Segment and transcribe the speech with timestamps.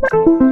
[0.00, 0.47] End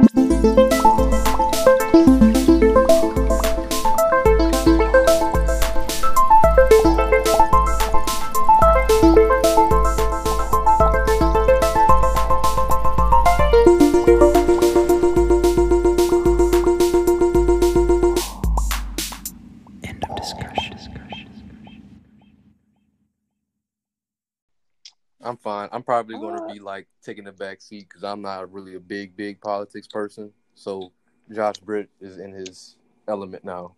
[27.07, 30.31] taking the back seat because I'm not really a big, big politics person.
[30.55, 30.91] So
[31.33, 32.75] Josh Britt is in his
[33.07, 33.73] element now.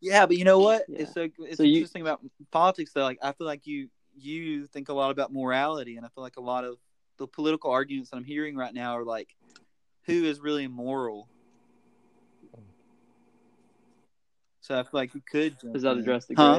[0.00, 0.84] Yeah, but you know what?
[0.88, 1.00] Yeah.
[1.00, 3.02] It's so it's So you- interesting about politics though.
[3.04, 6.36] Like I feel like you you think a lot about morality, and I feel like
[6.36, 6.76] a lot of
[7.16, 9.34] the political arguments that I'm hearing right now are like,
[10.04, 11.28] who is really moral?
[14.60, 15.58] So I feel like you could.
[15.60, 16.00] jump Does that in.
[16.00, 16.58] address the Huh?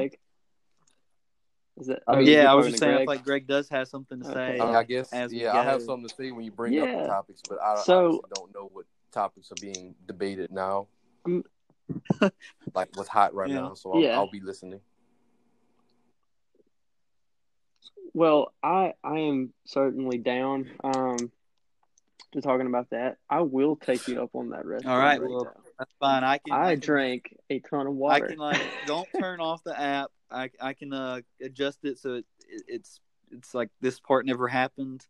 [1.76, 1.82] Greg?
[1.82, 2.04] Is that?
[2.08, 2.94] I oh, mean, Yeah, I was just saying.
[2.94, 3.08] I Greg?
[3.08, 4.60] feel like Greg does have something to say.
[4.60, 6.88] I, mean, I guess, as yeah, I have something to say when you bring up
[6.88, 10.88] the topics, but I So- honestly don't know what topics are being debated now.
[11.26, 11.44] Um,
[12.74, 13.56] like what's hot right Yeah.
[13.62, 14.16] now, so I'll, Yeah.
[14.16, 14.82] I'll be listening.
[18.14, 21.18] Well, I I am certainly down um
[22.32, 23.18] to talking about that.
[23.30, 24.86] I will take you up on that rest.
[24.86, 26.24] All right, well, That's fine.
[26.24, 26.54] I can.
[26.54, 28.14] I can, drank a ton of water.
[28.16, 28.28] I water.
[28.30, 30.12] can like don't turn off the app.
[30.36, 33.00] I I can uh, adjust it so it, it, it's
[33.32, 35.06] it's like this part never happened.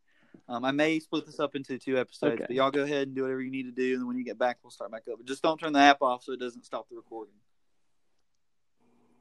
[0.48, 2.46] Um, I may split this up into two episodes, Okay.
[2.48, 4.24] but y'all go ahead and do whatever you need to do, and then when you
[4.24, 5.18] get back, we'll start back up.
[5.18, 7.34] But just don't turn the app off so it doesn't stop the recording.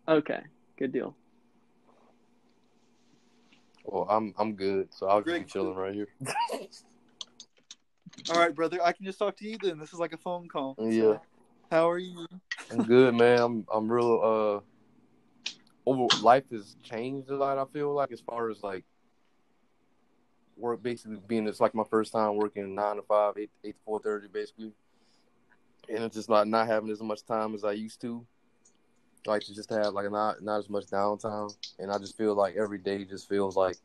[0.07, 0.41] okay,
[0.77, 1.17] good deal.
[3.85, 6.09] Well, I'm I'm good, so I'll just be chilling right here.
[8.31, 8.79] All right, brother.
[8.83, 9.79] I can just talk to you then.
[9.79, 10.77] This is like a phone call.
[10.79, 11.19] Yeah.
[11.71, 12.27] How are you?
[12.71, 13.41] I'm good, man.
[13.41, 14.61] I'm I'm real uh
[15.87, 18.85] over life has changed a lot, I feel like as far as like
[20.57, 23.85] work basically being it's like my first time working nine to five, eight eight to
[23.85, 24.73] four thirty basically.
[25.89, 28.27] And it's just not not having as much time as I used to.
[29.27, 31.55] Like to just have like not not as much downtime.
[31.79, 33.77] And I just feel like every day just feels like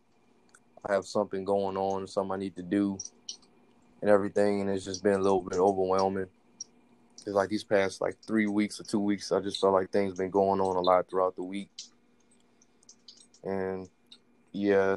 [0.85, 2.97] I have something going on, something I need to do
[4.01, 6.27] and everything and it's just been a little bit overwhelming.
[7.29, 10.17] It's like these past like three weeks or two weeks, I just felt like things
[10.17, 11.69] been going on a lot throughout the week,
[13.43, 13.87] and
[14.51, 14.95] yeah,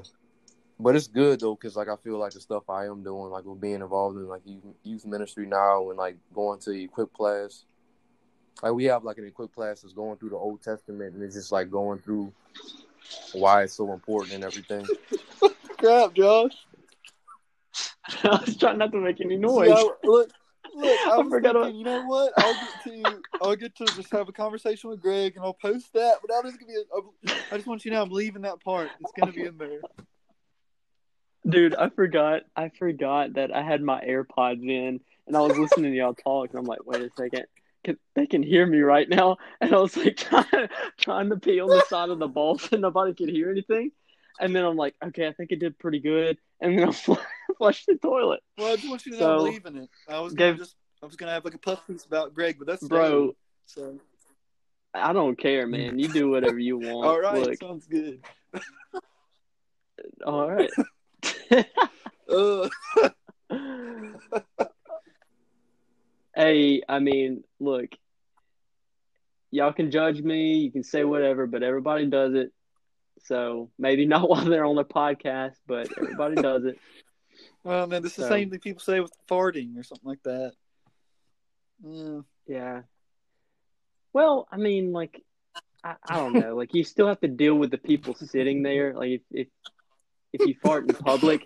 [0.80, 3.44] but it's good though because like I feel like the stuff I am doing, like
[3.44, 7.66] with being involved in like youth, youth ministry now and like going to equip class,
[8.62, 11.34] like we have like an equip class that's going through the Old Testament and it's
[11.34, 12.32] just like going through
[13.34, 14.86] why it's so important and everything.
[15.76, 16.52] Crap, Josh.
[18.24, 19.68] I was trying not to make any noise.
[19.68, 20.30] So, look,
[20.74, 21.00] look.
[21.06, 22.32] I, I forgot thinking, you know what?
[22.36, 25.92] I'll get to I'll get to just have a conversation with Greg, and I'll post
[25.94, 26.16] that.
[26.22, 26.84] But I'll just give you.
[26.94, 28.90] A, I just want you to know I'm leaving that part.
[29.00, 29.80] It's gonna be in there.
[31.48, 32.42] Dude, I forgot.
[32.56, 36.50] I forgot that I had my AirPods in, and I was listening to y'all talk,
[36.50, 37.46] and I'm like, wait a second,
[37.84, 40.68] can, they can hear me right now, and I was like trying,
[40.98, 43.90] trying to pee on the side of the bowl so nobody could hear anything,
[44.40, 47.14] and then I'm like, okay, I think it did pretty good, and then I fl-
[47.62, 49.90] flushed the toilet, Well, I just want you to know So- I'm leaving it.
[50.08, 52.66] I was Gave- just I was gonna have like a puff piece about Greg, but
[52.66, 53.34] that's bro.
[53.66, 53.98] So
[54.94, 55.98] I don't care, man.
[55.98, 57.06] You do whatever you want.
[57.08, 58.20] all right, Look, sounds good.
[60.26, 60.70] all right.
[66.34, 67.90] Hey, I mean, look,
[69.50, 72.52] y'all can judge me, you can say whatever, but everybody does it.
[73.24, 76.78] So maybe not while they're on the podcast, but everybody does it.
[77.64, 80.52] Well, man, this is the same thing people say with farting or something like that.
[81.84, 82.20] Yeah.
[82.46, 82.82] Yeah.
[84.12, 85.22] Well, I mean, like,
[85.84, 86.56] I, I don't know.
[86.56, 88.94] Like, you still have to deal with the people sitting there.
[88.94, 89.48] Like, if if,
[90.32, 91.44] if you fart in public,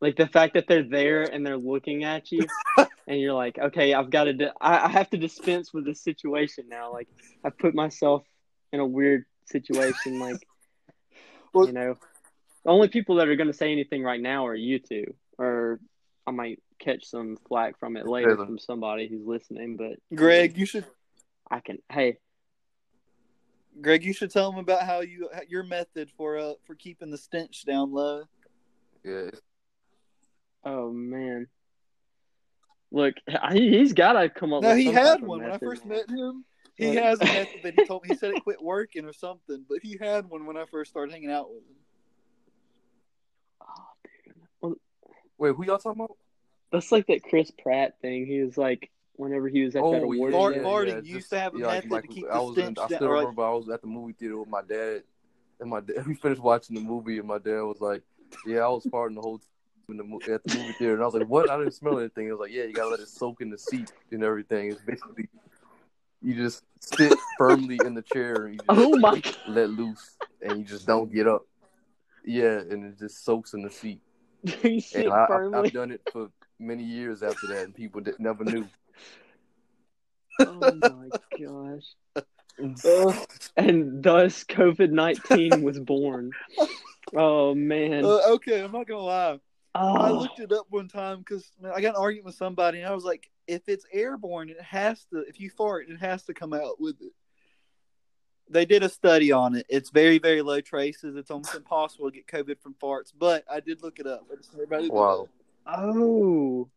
[0.00, 2.46] like the fact that they're there and they're looking at you,
[3.06, 6.02] and you're like, okay, I've got to, di- I, I have to dispense with this
[6.02, 6.92] situation now.
[6.92, 7.08] Like,
[7.44, 8.22] I put myself
[8.72, 10.18] in a weird situation.
[10.18, 10.46] Like,
[11.52, 11.96] Well- you know,
[12.64, 15.80] the only people that are going to say anything right now are you two, or
[16.26, 19.76] I might catch some flack from it later from somebody who's listening.
[19.76, 20.86] But Greg, you should
[21.50, 21.78] I can.
[21.92, 22.18] Hey,
[23.80, 27.18] Greg, you should tell them about how you your method for uh for keeping the
[27.18, 28.22] stench down low.
[29.04, 29.30] Yeah,
[30.64, 31.46] oh man,
[32.90, 33.14] look,
[33.52, 34.62] he's got to come up.
[34.62, 36.44] No, with he some had type of one when I first met him.
[36.76, 38.08] He Like- has a method that he told me.
[38.08, 41.12] He said it quit working or something, but he had one when I first started
[41.12, 41.76] hanging out with him.
[43.60, 44.76] Oh, dude.
[45.38, 46.16] Wait, who y'all talking about?
[46.72, 48.26] That's like that Chris Pratt thing.
[48.26, 51.06] He was like, whenever he was at that Oh, award, yeah, Fart- yeah, show, farting
[51.06, 52.78] yeah, used to have a yeah, method like, to keep I the was in, stench
[52.78, 52.98] I down.
[52.98, 55.02] still or, like- remember I was at the movie theater with my dad,
[55.60, 58.02] and my dad, we finished watching the movie, and my dad was like,
[58.46, 59.40] "Yeah, I was farting the whole
[59.88, 61.48] in the mo- at the movie theater, and I was like, "What?
[61.50, 63.58] I didn't smell anything." It was like, "Yeah, you gotta let it soak in the
[63.58, 65.28] seat and everything." It's basically
[66.22, 69.36] you just sit firmly in the chair and you just Oh my god.
[69.46, 71.46] let loose, and you just don't get up.
[72.24, 74.00] Yeah, and it just soaks in the seat.
[74.62, 75.58] You sit And I, I, firmly.
[75.68, 78.66] I've done it for many years after that, and people did, never knew.
[80.40, 81.08] Oh my
[81.38, 82.24] gosh.
[83.56, 86.30] And thus COVID nineteen was born.
[87.14, 88.04] Oh man.
[88.04, 89.40] Uh, okay, I'm not gonna lie.
[89.74, 92.86] I Oh, looked it up one time because I got an argument with somebody, and
[92.86, 95.18] I was like, if it's airborne, it has to.
[95.28, 97.12] If you fart, it has to come out with it.
[98.50, 99.66] They did a study on it.
[99.68, 101.16] It's very, very low traces.
[101.16, 103.12] It's almost impossible to get COVID from farts.
[103.16, 104.26] But I did look it up.
[104.32, 105.28] I just want everybody Wow.
[105.66, 106.68] oh.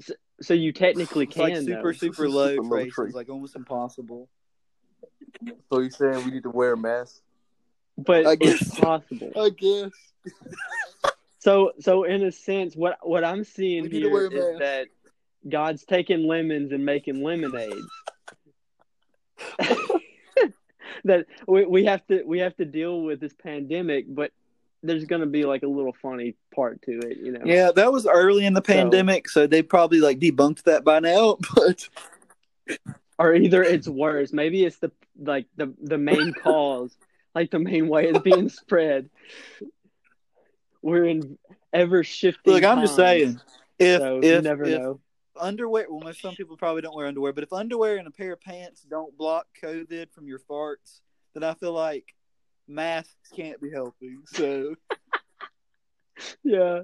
[0.00, 1.92] So, so you technically It's can like super, though.
[1.92, 3.14] super low Super low traces, trace.
[3.14, 4.28] like almost impossible.
[5.70, 7.20] So you're saying we need to wear a mask?
[7.98, 8.78] but I it's guess.
[8.80, 9.30] possible.
[9.36, 9.90] I guess.
[11.40, 14.30] So, so in a sense, what what I'm seeing We need to here wear a
[14.30, 14.58] is mask.
[14.60, 14.86] that
[15.50, 17.86] God's taking lemons and making lemonades.
[21.04, 24.32] that we, we have to we have to deal with this pandemic, but
[24.82, 27.40] there's gonna be like a little funny part to it, you know.
[27.44, 31.38] Yeah, that was early in the pandemic, so they probably like debunked that by now.
[31.54, 31.88] But
[33.18, 34.32] Or either it's worse.
[34.32, 36.96] Maybe it's the like the the main cause,
[37.34, 39.10] like the main way it's being spread.
[40.80, 41.38] We're in
[41.72, 42.54] ever shifting.
[42.54, 43.40] look, I'm just saying,
[43.78, 45.00] if so you if, never if know.
[45.40, 48.32] Underwear, well, most some people probably don't wear underwear, but if underwear and a pair
[48.32, 51.00] of pants don't block COVID from your farts,
[51.34, 52.14] then I feel like
[52.68, 54.22] masks can't be helping.
[54.26, 54.74] So
[56.44, 56.82] Yeah.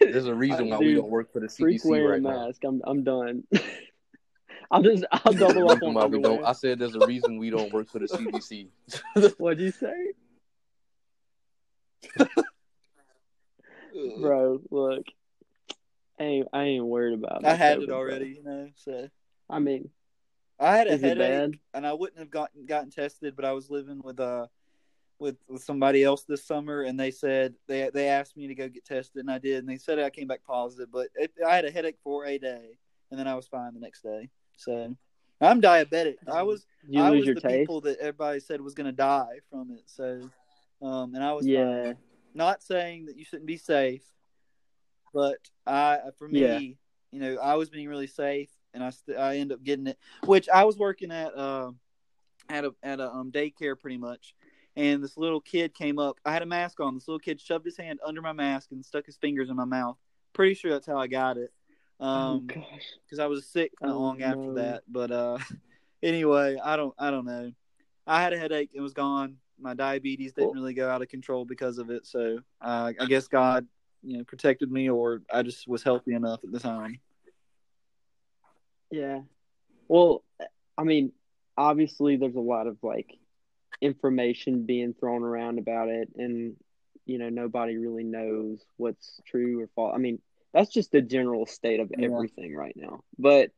[0.00, 2.46] There's a reason why we don't work for the freak CDC wearing right a now.
[2.46, 2.62] mask.
[2.64, 3.44] I'm I'm done.
[4.70, 6.44] I'll just I'll double up on why we don't.
[6.44, 8.68] I said there's a reason we don't work for the CDC.
[9.38, 10.12] What'd you say,
[14.20, 14.60] bro?
[14.70, 15.04] Look,
[16.20, 17.44] I ain't I ain't worried about.
[17.44, 17.96] I had COVID, it bro.
[17.96, 18.68] already, you know.
[18.76, 19.08] So
[19.48, 19.88] I mean,
[20.58, 24.00] I had a headache, and I wouldn't have gotten gotten tested, but I was living
[24.04, 24.46] with uh
[25.18, 28.68] with with somebody else this summer, and they said they they asked me to go
[28.68, 31.54] get tested, and I did, and they said I came back positive, but it, I
[31.56, 32.78] had a headache for a day,
[33.10, 34.28] and then I was fine the next day.
[34.58, 34.94] So
[35.40, 36.16] I'm diabetic.
[36.30, 37.60] I was you I was the taste.
[37.60, 39.84] people that everybody said was going to die from it.
[39.86, 40.28] So,
[40.82, 41.82] um, and I was Yeah.
[41.84, 41.96] fine.
[42.34, 44.02] not saying that you shouldn't be safe,
[45.12, 45.36] but
[45.66, 46.58] I for me, Yeah.
[46.58, 49.98] you know, I was being really safe, and I st- I end up getting it.
[50.26, 51.72] Which I was working at uh,
[52.48, 54.34] at a at a um, daycare pretty much,
[54.76, 56.18] and this little kid came up.
[56.24, 56.94] I had a mask on.
[56.94, 59.64] This little kid shoved his hand under my mask and stuck his fingers in my
[59.64, 59.96] mouth.
[60.32, 61.52] Pretty sure that's how I got it.
[62.00, 62.86] oh Um, gosh.
[63.04, 64.54] because I was sick not Oh, long after no.
[64.54, 64.82] that.
[64.88, 65.38] But uh,
[66.02, 67.52] anyway, I don't I don't know.
[68.06, 68.70] I had a headache.
[68.72, 69.36] It was gone.
[69.58, 72.06] My diabetes didn't really go out of control because of it.
[72.06, 73.66] So uh, I guess God,
[74.02, 77.00] you know, protected me, or I just was healthy enough at the time.
[78.90, 79.20] Yeah.
[79.88, 80.24] Well,
[80.76, 81.12] I mean,
[81.56, 83.18] obviously there's a lot of like
[83.80, 86.56] information being thrown around about it and
[87.06, 89.92] you know, nobody really knows what's true or false.
[89.94, 90.20] I mean,
[90.52, 92.06] that's just the general state of Yeah.
[92.06, 93.02] everything right now.
[93.18, 93.50] But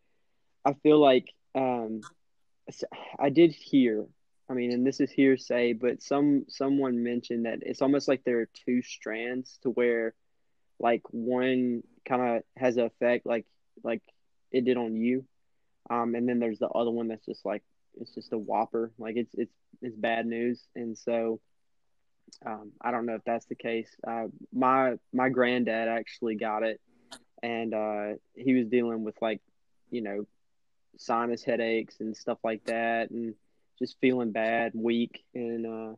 [0.65, 2.01] I feel like um
[3.19, 4.07] I did hear,
[4.49, 8.41] I mean, and this is hearsay, but some someone mentioned that it's almost like there
[8.41, 10.15] are two strands to where
[10.83, 13.47] like one kind of has an effect like
[13.85, 14.03] like
[14.51, 15.25] it did on you.
[15.89, 17.63] Um and then there's the other one that's just like
[18.01, 18.93] it's just a whopper.
[18.99, 20.61] Like it's it's it's bad news.
[20.75, 21.41] And so
[22.47, 23.89] um i don't know if that's the case.
[24.07, 26.81] Uh my my granddad actually got it.
[27.43, 29.41] And uh he was dealing with like
[29.91, 30.27] you know
[30.99, 33.35] sinus headaches and stuff like that and
[33.79, 35.95] just feeling bad weak and uh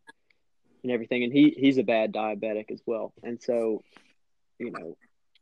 [0.83, 1.25] and everything.
[1.25, 3.15] And he he's a bad diabetic as well.
[3.23, 3.83] And so
[4.59, 4.97] you know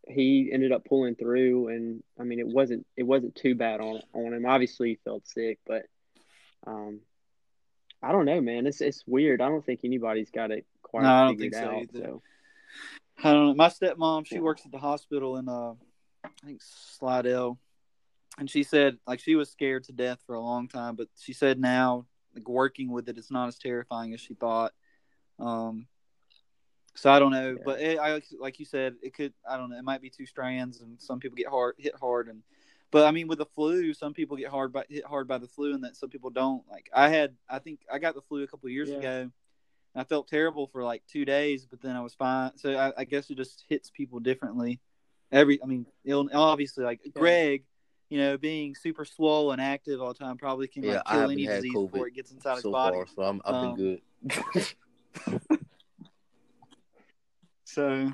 [0.08, 4.00] he ended up pulling through and I mean it wasn't it wasn't too bad on
[4.12, 4.46] on him.
[4.46, 5.86] Obviously he felt sick, but
[6.66, 7.00] um
[8.02, 8.66] I don't know, man.
[8.66, 9.40] It's it's weird.
[9.40, 11.82] I don't think anybody's got it quite No, I don't figured think so out.
[11.82, 11.98] either.
[11.98, 12.22] So
[13.22, 13.54] I don't know.
[13.54, 14.40] My stepmom, she Yeah.
[14.40, 15.74] works at the hospital in uh,
[16.24, 17.58] I think Slidell,
[18.38, 21.32] and she said like she was scared to death for a long time, but she
[21.32, 24.72] said now like working with it, it's not as terrifying as she thought.
[25.38, 25.86] Um,
[26.94, 27.62] so I don't know, Yeah.
[27.64, 29.32] but it, I like you said, it could.
[29.48, 29.78] I don't know.
[29.78, 32.42] It might be two strands, and some people get hard hit hard, and
[32.90, 35.48] but I mean with the flu, some people get hard by hit hard by the
[35.48, 36.62] flu, and that some people don't.
[36.70, 38.98] Like I had, I think I got the flu a couple of years Yeah.
[38.98, 39.20] ago.
[39.94, 42.56] and I felt terrible for like two days, but then I was fine.
[42.56, 44.80] So I, I guess it just hits people differently.
[45.30, 47.64] Every, I mean, ill, obviously, like Greg,
[48.10, 51.12] you know, being super swole and active all the time probably can Yeah, like I
[51.12, 52.96] kill any disease COVID before it gets inside his so body.
[52.96, 54.76] far, so I'm, I've Um, been good.
[57.72, 58.10] So,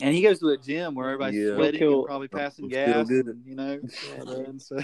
[0.00, 1.54] and he goes to a gym where everybody's Yeah.
[1.54, 1.98] sweating Cool.
[2.00, 3.08] and probably passing Feel gas.
[3.10, 4.34] And, you know, Yeah, bro.
[4.44, 4.78] and so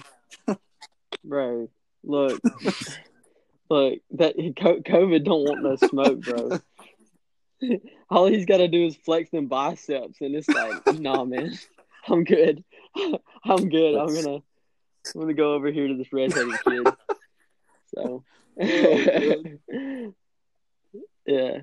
[1.25, 1.69] Bro,
[2.05, 2.41] look,
[3.71, 6.61] look that co- COVID don't want no smoke, bro.
[8.11, 11.59] All he's got to do is flex them biceps, and it's like, nah, man,
[12.07, 12.63] I'm good.
[13.45, 13.97] I'm good.
[13.97, 16.87] I'm gonna, I'm gonna go over here to this redheaded kid.
[17.97, 18.23] So,
[21.27, 21.59] yeah.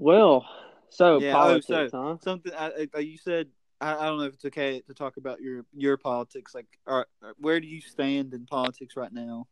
[0.00, 0.46] Well,
[0.88, 2.16] so Yeah, oh, politics, so- huh?
[2.22, 3.48] something I, I, you said.
[3.82, 6.54] I, I don't know if it's okay to talk about your your politics.
[6.54, 7.06] Like, are,
[7.38, 9.46] where do you stand in politics right now?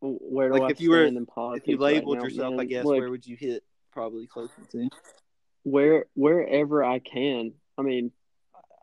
[0.00, 1.64] Where do Like, I if you were- in politics?
[1.64, 3.64] If you right labeled now, yourself, I guess, Look, where would you hit?
[3.92, 4.88] Probably closer to.
[5.62, 7.52] where wherever I can.
[7.78, 8.12] I mean,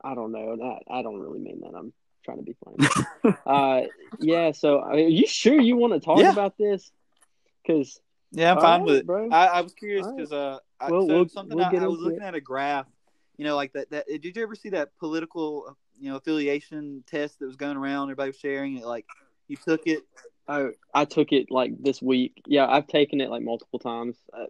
[0.04, 0.56] I don't know.
[0.58, 1.76] That I don't really mean that.
[1.76, 1.94] I'm
[2.26, 3.36] trying to be funny.
[3.46, 3.82] uh,
[4.20, 4.52] yeah.
[4.54, 6.32] So, are you sure you want to talk Yeah.
[6.32, 6.92] about this?
[7.66, 8.00] Because
[8.34, 9.06] Yeah, I'm All fine right, with it.
[9.06, 9.30] bro.
[9.32, 10.18] I, I was curious All right.
[10.18, 12.42] because uh, I, Well, so we'll- something we'll I, I was into looking at a
[12.42, 12.88] graph.
[13.38, 13.90] You know, like that.
[13.90, 18.04] That did you ever see that political, you know, affiliation test that was going around?
[18.08, 18.86] Everybody was sharing it.
[18.86, 19.06] Like,
[19.48, 20.02] you took it.
[20.48, 22.42] I I took it like this week.
[22.46, 24.18] Yeah, I've taken it like multiple times.
[24.32, 24.46] Uh,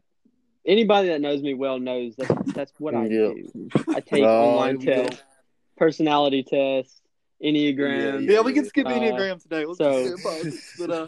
[0.65, 3.07] anybody that knows me well knows that that's what I Yeah.
[3.09, 3.69] do.
[3.95, 5.07] I take Oh, online here we go.
[5.07, 5.23] tests,
[5.77, 7.01] personality tests,
[7.43, 8.29] enneagram.
[8.29, 9.65] Yeah, we can skip Uh, Enneagram today.
[9.65, 10.75] Let's so- just get politics.
[10.79, 11.07] But uh,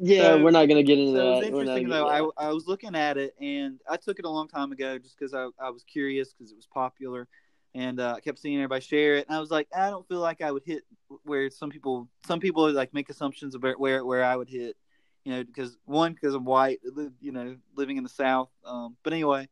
[0.00, 1.46] Yeah, So- we're not gonna get into So it was that.
[1.46, 2.08] Interesting though.
[2.08, 5.18] I, I was looking at it and I took it a long time ago just
[5.18, 7.28] because I, I was curious because it was popular
[7.74, 10.20] and uh, I kept seeing everybody share it and I was like I don't feel
[10.20, 10.82] like I would hit
[11.22, 14.76] where some people some people like make assumptions about where where I would hit
[15.24, 16.80] you know because one because I'm white
[17.20, 19.48] you know living in the South um, but anyway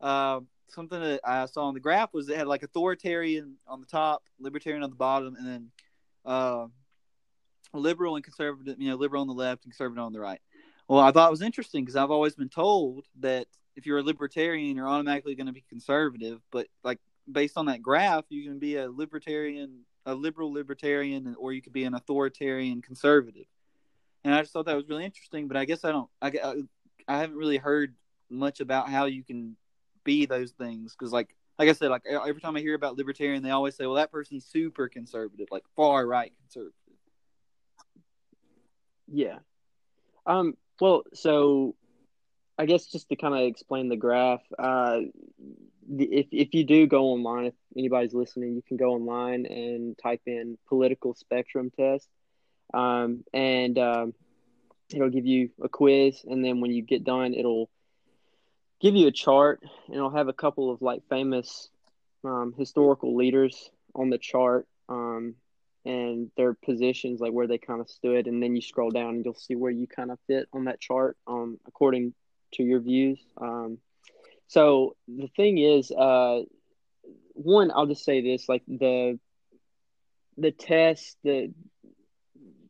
[0.00, 3.86] uh, something that I saw on the graph was it had like authoritarian on the
[3.86, 5.70] top libertarian on the bottom and then
[6.24, 6.66] uh,
[7.78, 10.40] liberal and conservative you know liberal on the left and conservative on the right
[10.88, 14.02] well, I thought it was interesting because I've always been told that if you're a
[14.02, 16.40] libertarian, you're automatically going to be conservative.
[16.50, 16.98] But like
[17.30, 21.72] based on that graph, you can be a libertarian, a liberal libertarian, or you could
[21.72, 23.46] be an authoritarian conservative.
[24.24, 25.48] And I just thought that was really interesting.
[25.48, 26.32] But I guess I don't, I,
[27.08, 27.94] I, haven't really heard
[28.28, 29.56] much about how you can
[30.04, 33.42] be those things because, like, like I said, like every time I hear about libertarian,
[33.42, 36.74] they always say, "Well, that person's super conservative, like far right conservative."
[39.12, 39.38] Yeah.
[40.26, 40.56] Um.
[40.80, 41.76] Well, so
[42.58, 45.00] I guess just to kind of explain the graph, uh,
[45.88, 50.22] if if you do go online, if anybody's listening, you can go online and type
[50.26, 52.08] in political spectrum test,
[52.72, 54.14] um, and um,
[54.94, 57.68] it'll give you a quiz, and then when you get done, it'll
[58.80, 61.68] give you a chart, and it'll have a couple of like famous
[62.24, 64.66] um, historical leaders on the chart.
[65.84, 69.24] And their positions, like where they kind of stood, and then you scroll down and
[69.24, 72.14] you'll see where you kind of fit on that chart, um, according
[72.52, 73.18] to your views.
[73.40, 73.78] Um,
[74.46, 76.42] so the thing is, uh,
[77.32, 79.18] one, I'll just say this: like the
[80.36, 81.52] the test, the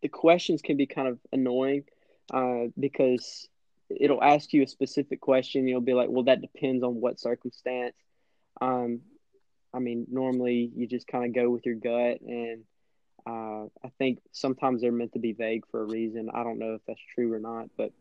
[0.00, 1.84] the questions can be kind of annoying
[2.32, 3.48] uh, because
[3.90, 5.68] it'll ask you a specific question.
[5.68, 7.94] You'll be like, "Well, that depends on what circumstance."
[8.60, 9.00] Um,
[9.74, 12.64] I mean, normally you just kind of go with your gut and
[13.26, 16.30] uh, I think sometimes they're meant to be vague for a reason.
[16.32, 17.92] I don't know if that's true or not, but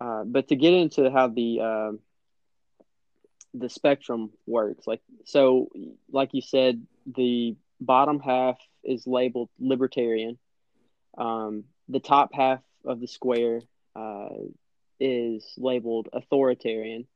[0.00, 1.92] uh, but to get into how the uh,
[3.54, 5.70] the spectrum works, like so,
[6.10, 10.38] like you said, the bottom half is labeled libertarian.
[11.16, 13.62] Um, the top half of the square
[13.94, 14.28] uh,
[15.00, 17.06] is labeled authoritarian,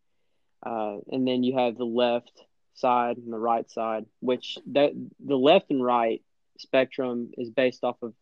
[0.65, 5.37] uh, and then you have the left side and the right side, which that the
[5.37, 6.23] left and right
[6.61, 8.15] spectrum is based off of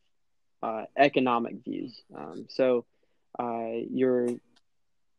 [0.62, 2.02] uh, economic views.
[2.16, 2.84] Um, so
[3.38, 4.28] uh, you're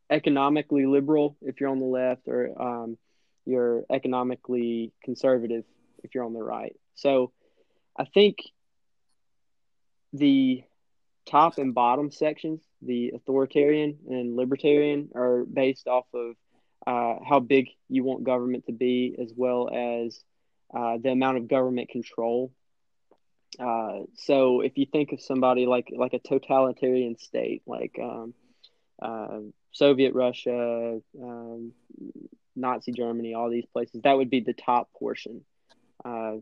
[0.10, 2.98] economically liberal if you're on the left, or um,
[3.46, 5.64] you're economically conservative
[6.04, 6.76] if you're on the right.
[6.96, 7.32] So
[7.98, 8.38] I think
[10.14, 10.64] the
[11.26, 16.36] top and bottom sections, the authoritarian and libertarian, are based off of
[16.88, 20.24] uh, how big you want government to be, as well as
[20.74, 22.52] uh, the amount of government control
[23.58, 28.34] uh, so if you think of somebody like like a totalitarian state, like um,
[29.02, 29.40] uh,
[29.72, 31.74] Soviet Russia, um,
[32.56, 35.42] Nazi Germany, all these places, that would be the top portion.
[36.04, 36.36] Uh,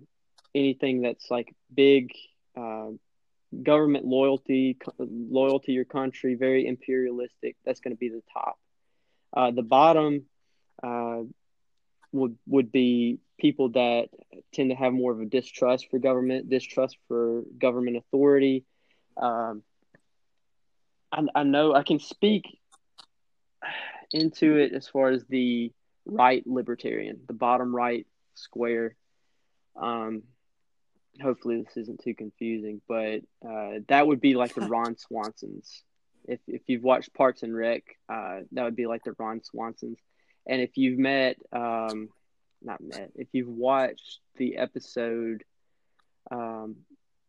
[0.53, 2.11] anything that's like big
[2.55, 2.89] uh,
[3.63, 8.57] government loyalty, loyal to your country, very imperialistic, that's going to be the top.
[9.35, 10.25] Uh, the bottom
[10.83, 11.21] uh,
[12.11, 14.09] would would be people that
[14.53, 18.65] tend to have more of a distrust for government, distrust for government authority.
[19.15, 19.63] Um,
[21.11, 22.59] I, I know I can speak
[24.11, 25.71] into it as far as the
[26.05, 28.95] right libertarian, the bottom right square.
[29.75, 30.23] Um,
[31.21, 35.81] hopefully this isn't too confusing, but uh, that would be like the Ron Swansons.
[36.25, 39.97] If if you've watched Parks and Rec, uh, that would be like the Ron Swansons.
[40.45, 42.09] And if you've met, um,
[42.61, 45.43] not met, if you've watched the episode
[46.31, 46.77] um,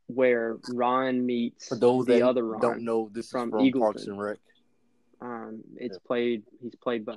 [0.06, 4.06] where Ron meets For those the that other Ron don't know, this from from Parks
[4.06, 4.38] and Rec.
[5.20, 6.06] Um, it's Yeah.
[6.06, 6.42] played.
[6.62, 7.16] He's played by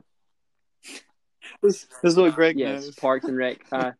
[1.61, 2.95] This, this is what Greg yes, knows.
[2.95, 3.57] Parks and Rec.
[3.71, 3.91] Uh,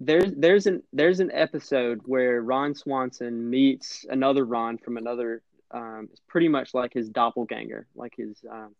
[0.00, 5.42] there's there's an there's an episode where Ron Swanson meets another Ron from another.
[5.72, 8.74] Um, it's pretty much like his doppelganger, like his um,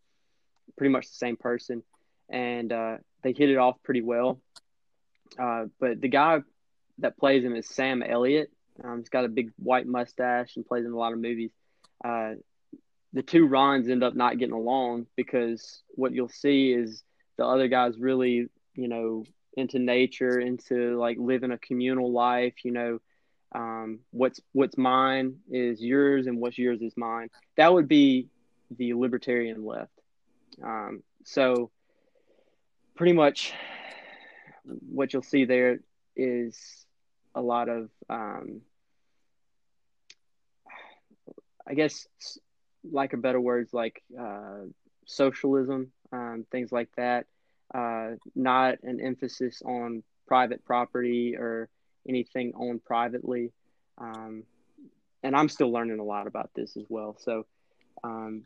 [0.76, 1.82] pretty much the same person,
[2.28, 4.40] and uh, they hit it off pretty well.
[5.38, 6.40] Uh, but the guy
[6.98, 8.50] that plays him is Sam Elliott.
[8.82, 11.50] Um, he's got a big white mustache and plays in a lot of movies.
[12.04, 12.34] Uh,
[13.12, 17.02] the two Rons end up not getting along because what you'll see is
[17.36, 19.24] the other guy's really, you know,
[19.56, 22.54] into nature, into like living a communal life.
[22.64, 22.98] You know,
[23.52, 27.30] um, what's what's mine is yours, and what's yours is mine.
[27.56, 28.28] That would be
[28.70, 29.92] the libertarian left.
[30.62, 31.70] Um, so,
[32.98, 33.52] pretty much,
[34.64, 35.78] what you'll see there
[36.16, 36.84] is
[37.32, 38.60] a lot of, um,
[41.64, 42.08] I guess,
[42.90, 44.64] like a better words, like uh,
[45.06, 47.26] socialism, um, things like that.
[47.72, 51.68] Uh, not an emphasis on private property or
[52.08, 53.52] anything owned privately.
[53.98, 54.42] Um,
[55.22, 57.16] and I'm still learning a lot about this as well.
[57.20, 57.46] So,
[58.02, 58.42] um,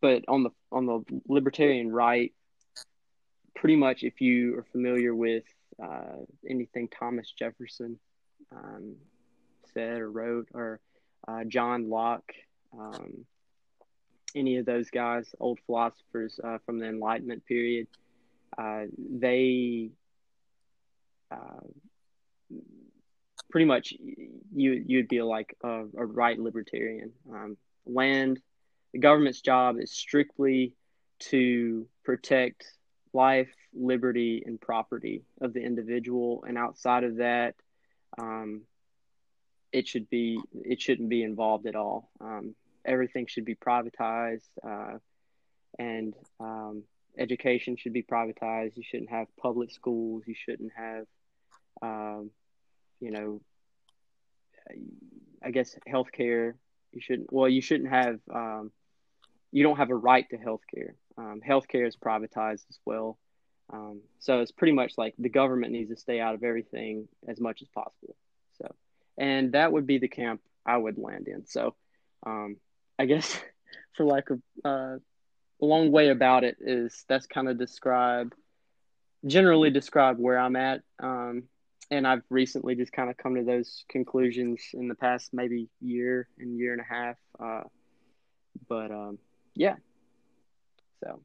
[0.00, 2.32] but on the on the libertarian right,
[3.64, 5.44] pretty much if you are familiar with
[5.82, 7.98] uh, anything Thomas Jefferson
[8.54, 8.96] um,
[9.72, 10.80] said or wrote, or
[11.26, 12.30] uh, John Locke,
[12.78, 13.24] um,
[14.36, 17.86] any of those guys, old philosophers uh, from the Enlightenment period,
[18.58, 19.88] uh, they
[21.30, 21.64] uh,
[23.50, 27.12] pretty much you you'd be like a, a right libertarian.
[27.32, 28.42] Um, land,
[28.92, 30.74] the government's job is strictly
[31.30, 32.66] to protect
[33.14, 37.54] life, liberty, and property of the individual, and outside of that,
[38.18, 38.62] um,
[39.72, 42.10] it should be it shouldn't be involved at all.
[42.20, 44.98] Um, everything should be privatized, uh,
[45.78, 46.84] and um,
[47.18, 48.76] education should be privatized.
[48.76, 50.24] You shouldn't have public schools.
[50.26, 51.06] You shouldn't have,
[51.82, 52.30] um,
[53.00, 53.40] you know,
[55.42, 56.54] I guess healthcare.
[56.92, 57.32] You shouldn't.
[57.32, 58.20] Well, you shouldn't have.
[58.32, 58.70] Um,
[59.50, 60.94] you don't have a right to healthcare.
[61.16, 63.18] Um, healthcare is privatized as well.
[63.72, 67.40] Um, so it's pretty much like the government needs to stay out of everything as
[67.40, 68.16] much as possible.
[68.58, 68.74] So,
[69.16, 71.46] and that would be the camp I would land in.
[71.46, 71.74] So,
[72.26, 72.56] um,
[72.98, 73.40] I guess
[73.92, 74.98] for like a, uh,
[75.62, 78.34] a long way about it is that's kind of describe,
[79.26, 80.82] generally describe where I'm at.
[81.02, 81.44] Um,
[81.90, 86.28] and I've recently just kind of come to those conclusions in the past maybe year
[86.38, 87.16] and year and a half.
[87.38, 87.68] Uh,
[88.68, 89.18] but um,
[89.54, 89.76] yeah,
[91.04, 91.20] so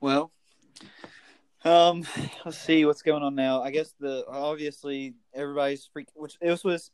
[0.00, 0.32] Well,
[1.64, 2.04] um,
[2.44, 3.62] let's see what's going on now.
[3.62, 6.08] I guess the obviously everybody's freak.
[6.14, 6.90] Which this was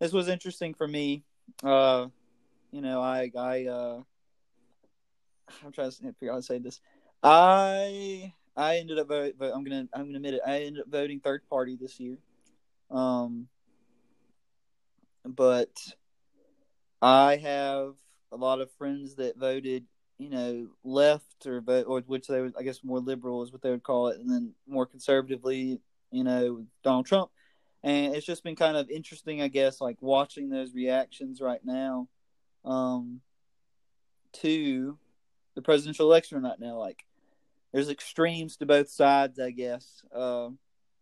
[0.00, 1.22] this was interesting for me.
[1.62, 2.06] Uh,
[2.72, 4.02] you know, I I uh,
[5.64, 6.80] I'm trying to figure out how to say this.
[7.22, 10.40] I I ended up vote, but I'm gonna I'm gonna admit it.
[10.46, 12.18] I ended up voting third party this year.
[12.90, 13.48] Um,
[15.24, 15.70] but
[17.02, 17.94] I have
[18.32, 19.84] a lot of friends that voted
[20.18, 23.70] you know, left or or which they would, I guess, more liberal is what they
[23.70, 27.30] would call it, and then more conservatively, you know, Donald Trump.
[27.82, 32.08] And it's just been kind of interesting, I guess, like watching those reactions right now
[32.64, 33.20] um,
[34.34, 34.98] to
[35.54, 36.78] the presidential election right now.
[36.78, 37.04] Like,
[37.72, 40.02] there's extremes to both sides, I guess.
[40.12, 40.48] Uh,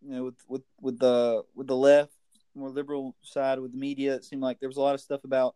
[0.01, 2.11] you know, with with with the with the left,
[2.53, 5.23] more liberal side with the media, it seemed like there was a lot of stuff
[5.23, 5.55] about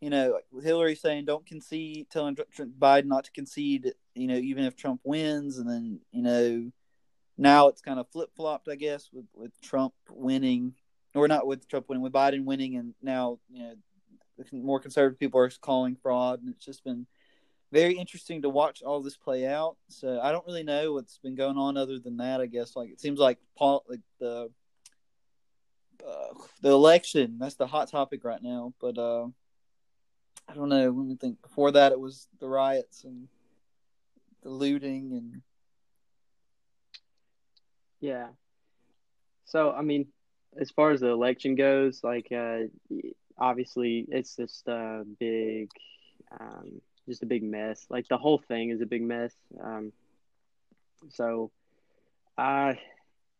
[0.00, 4.64] you know, with Hillary saying don't concede, telling Biden not to concede, you know, even
[4.64, 6.70] if Trump wins, and then you know,
[7.38, 10.74] now it's kind of flip flopped, I guess, with with Trump winning,
[11.14, 13.74] or not with Trump winning, with Biden winning, and now you know,
[14.52, 17.06] more conservative people are calling fraud, and it's just been
[17.72, 19.76] very interesting to watch all this play out.
[19.88, 22.40] So I don't really know what's been going on other than that.
[22.40, 24.50] I guess like it seems like Paul, like the
[26.06, 28.98] uh, the election that's the hot topic right now, but.
[28.98, 29.28] uh
[30.48, 30.90] I don't know.
[30.90, 31.40] Let me think.
[31.42, 33.28] Before that, it was the riots and
[34.42, 35.42] the looting and.
[38.00, 38.28] Yeah.
[39.46, 40.06] So I mean,
[40.60, 42.64] as far as the election goes, like uh,
[43.38, 45.70] obviously it's just a big
[46.38, 47.86] um, just a big mess.
[47.88, 49.32] Like the whole thing is a big mess.
[49.62, 49.92] Um,
[51.10, 51.50] so,
[52.36, 52.78] I,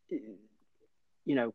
[0.09, 1.55] you know,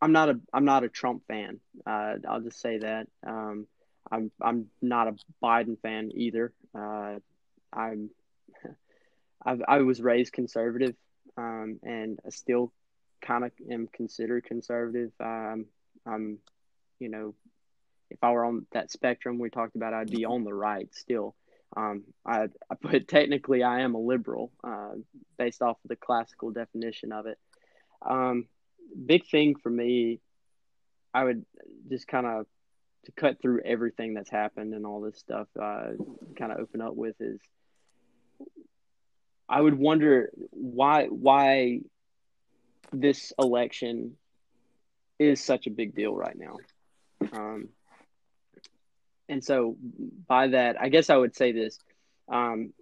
[0.00, 1.60] I'm not a I'm not a Trump fan.
[1.86, 3.06] Uh, I'll just say that.
[3.26, 3.66] Um,
[4.10, 6.52] I'm I'm not a Biden fan either.
[6.74, 7.16] Uh,
[7.72, 8.10] I'm
[9.44, 10.94] I've, I was raised conservative,
[11.36, 12.72] um, and I still
[13.20, 15.12] kind of am considered conservative.
[15.20, 15.66] Um,
[16.06, 16.38] I'm,
[16.98, 17.34] you know,
[18.10, 21.34] if I were on that spectrum we talked about, I'd be on the right still.
[21.76, 24.92] Um, I, I but technically I am a liberal, uh,
[25.38, 27.38] based off of the classical definition of it.
[28.02, 28.46] Um,
[29.04, 30.20] big thing for me,
[31.12, 31.44] I would
[31.88, 32.46] just kind of
[33.06, 35.48] to cut through everything that's happened and all this stuff.
[35.60, 35.92] Uh,
[36.38, 37.40] kind of open up with is
[39.48, 41.80] I would wonder why why
[42.92, 44.16] this election
[45.18, 46.56] is such a big deal right now.
[47.32, 47.68] Um,
[49.28, 49.76] and so
[50.28, 51.78] by that, I guess I would say this.
[52.28, 52.72] Um,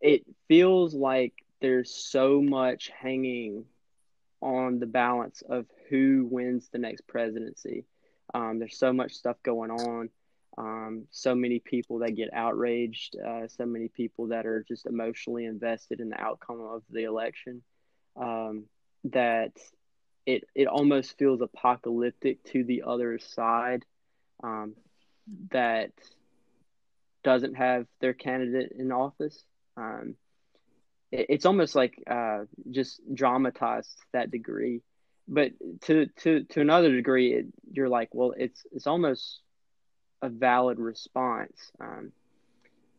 [0.00, 3.64] it feels like there's so much hanging
[4.40, 7.84] on the balance of who wins the next presidency.
[8.34, 10.10] Um, there's so much stuff going on.
[10.58, 15.44] Um, so many people that get outraged, uh, so many people that are just emotionally
[15.44, 17.62] invested in the outcome of the election,
[18.16, 18.64] um,
[19.04, 19.52] that
[20.26, 23.84] it it almost feels apocalyptic to the other side
[24.42, 24.74] um,
[25.50, 25.92] that
[27.22, 29.44] doesn't have their candidate in office.
[29.76, 30.16] Um,
[31.10, 32.40] it, it's almost like uh,
[32.70, 34.82] just dramatized to that degree.
[35.32, 39.40] But to to to another degree, it, you're like, well, it's it's almost
[40.20, 41.70] a valid response.
[41.80, 42.10] Um,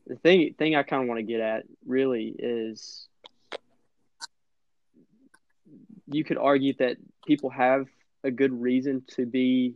[0.08, 3.06] the thing thing I kind of want to get at really is
[6.08, 7.88] you could argue that people have
[8.24, 9.76] a good reason to be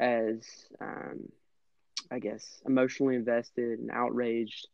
[0.00, 0.42] as
[0.80, 1.28] um,
[2.10, 4.68] I guess emotionally invested and outraged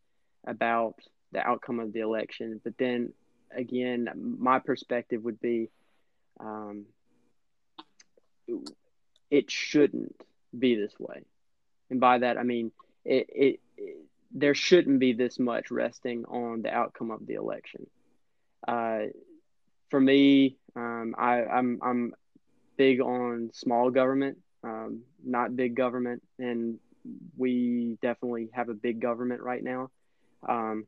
[0.47, 0.95] about
[1.33, 2.61] the outcome of the election.
[2.63, 3.13] But then
[3.51, 5.71] again, my perspective would be
[6.41, 6.87] um,
[9.31, 10.15] it shouldn't
[10.57, 11.23] be this way.
[11.91, 12.73] And by that, I mean,
[13.05, 13.97] it, it, it
[14.33, 17.87] there shouldn't be this much resting on the outcome of the election.
[18.67, 19.07] Uh,
[19.91, 22.15] for me, um, I, I'm I'm
[22.77, 26.79] big on small government, um, not big government, and
[27.37, 29.91] we definitely have a big government right now.
[30.49, 30.87] Um,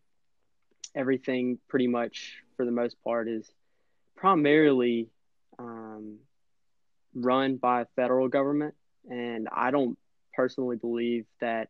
[0.94, 3.48] everything, pretty much for the most part, is
[4.16, 5.08] primarily
[5.58, 6.18] um,
[7.14, 8.74] run by federal government,
[9.08, 9.98] and I don't
[10.34, 11.68] personally believe that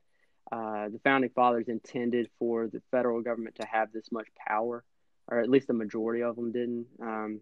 [0.51, 4.85] uh, the founding fathers intended for the federal government to have this much power
[5.29, 6.87] or at least the majority of them didn't.
[7.01, 7.41] Um,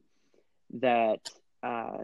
[0.81, 1.21] that
[1.63, 1.99] uh,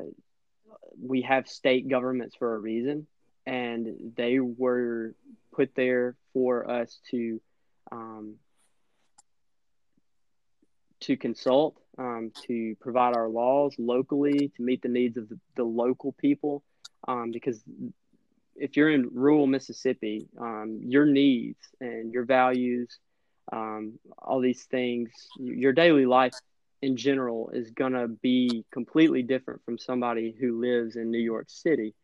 [1.00, 3.06] we have state governments for a reason,
[3.46, 5.14] and they were
[5.52, 7.40] put there for us to
[7.90, 8.34] um,
[11.00, 15.64] to consult, um, to provide our laws locally, to meet the needs of the, the
[15.64, 16.62] local people.
[17.08, 17.62] Um, because
[18.56, 22.98] if you're in rural Mississippi, um, your needs and your values
[23.52, 26.34] um, all these things, your daily life
[26.82, 31.46] in general is going to be completely different from somebody who lives in New York
[31.48, 31.94] City.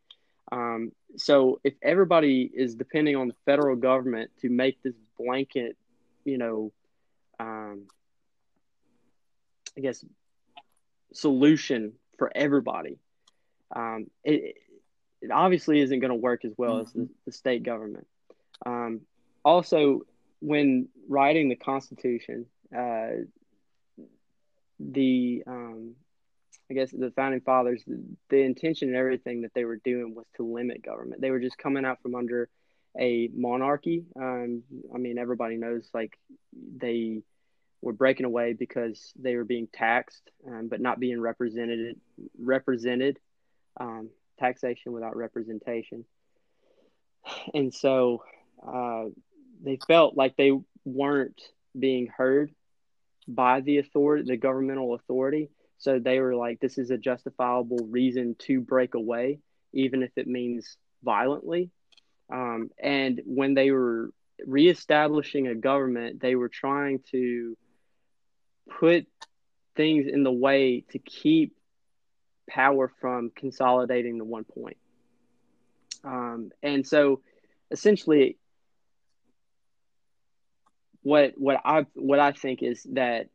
[0.52, 5.76] Um, so if everybody is depending on the federal government to make this blanket,
[6.24, 6.72] you know,
[7.40, 7.87] um,
[9.76, 10.04] I guess
[11.12, 12.98] solution for everybody,
[13.74, 14.56] um, it,
[15.22, 16.82] it obviously isn't going to work as well mm-hmm.
[16.82, 17.12] as the, mm-hmm.
[17.26, 18.06] the, state government.
[18.64, 19.00] Um,
[19.44, 20.02] also,
[20.40, 23.08] when writing the Constitution, uh,
[24.78, 25.94] the um,
[26.70, 30.26] I guess the founding fathers, the, the, intention and everything that they were doing was
[30.36, 31.20] to limit government.
[31.20, 32.48] They were just coming out from under
[32.98, 34.04] a monarchy.
[34.16, 34.62] Um,
[34.94, 36.18] I mean, everybody knows like
[36.52, 37.22] they
[37.82, 42.00] were breaking away because they were being taxed, um, but not being represented.
[42.38, 43.18] Represented,
[43.78, 46.04] um, taxation without representation,
[47.54, 48.22] and so
[48.66, 49.04] uh,
[49.62, 50.52] they felt like they
[50.84, 51.40] weren't
[51.78, 52.52] being heard
[53.28, 55.50] by the authority, the governmental authority.
[55.78, 59.40] So they were like, this is a justifiable reason to break away,
[59.72, 61.70] even if it means violently.
[62.32, 64.10] Um, and when they were
[64.46, 67.56] reestablishing a government, they were trying to
[68.68, 69.07] put
[69.76, 71.57] things in the way to keep
[72.48, 74.76] power from consolidating to one point.
[76.05, 77.20] Um, and so
[77.70, 78.37] essentially,
[81.02, 83.29] what what I what I think is that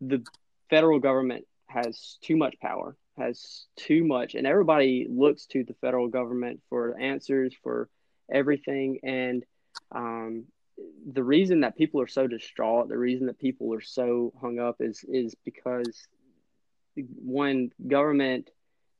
[0.00, 0.24] the
[0.70, 6.08] federal government has too much power, has too much, and everybody looks to the federal
[6.08, 7.88] government for answers for
[8.30, 9.00] everything.
[9.02, 9.44] And
[9.90, 10.44] um,
[11.12, 14.76] the reason that people are so distraught, the reason that people are so hung up
[14.80, 16.06] is is because
[16.96, 18.50] when government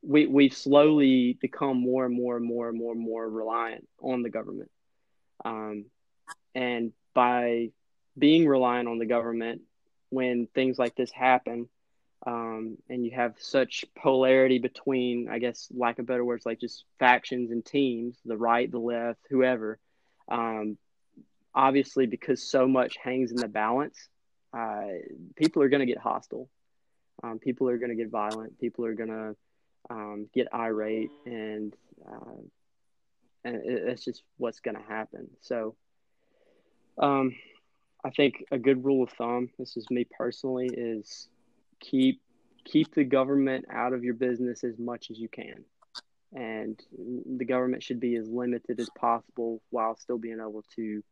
[0.02, 4.22] we we've slowly become more and more and more and more and more reliant on
[4.22, 4.70] the government.
[5.44, 5.86] Um,
[6.54, 7.70] and by
[8.18, 9.62] being reliant on the government
[10.10, 11.68] when things like this happen,
[12.26, 16.84] um, and you have such polarity between, I guess, lack of better words, like just
[16.98, 19.78] factions and teams, the right, the left, whoever.
[20.28, 20.78] Um,
[21.54, 24.08] obviously, because so much hangs in the balance,
[24.56, 24.86] uh,
[25.36, 26.48] people are going to get hostile.
[27.22, 28.58] Um, people are going to get violent.
[28.58, 29.36] People are going to
[29.90, 31.74] um, get irate, and
[32.06, 32.40] uh,
[33.44, 35.28] and it's just what's going to happen.
[35.40, 35.74] So,
[36.98, 37.34] um,
[38.04, 41.28] I think a good rule of thumb, this is me personally, is
[41.80, 42.20] keep
[42.64, 45.64] keep the government out of your business as much as you can.
[46.32, 46.80] And
[47.36, 51.02] the government should be as limited as possible while still being able to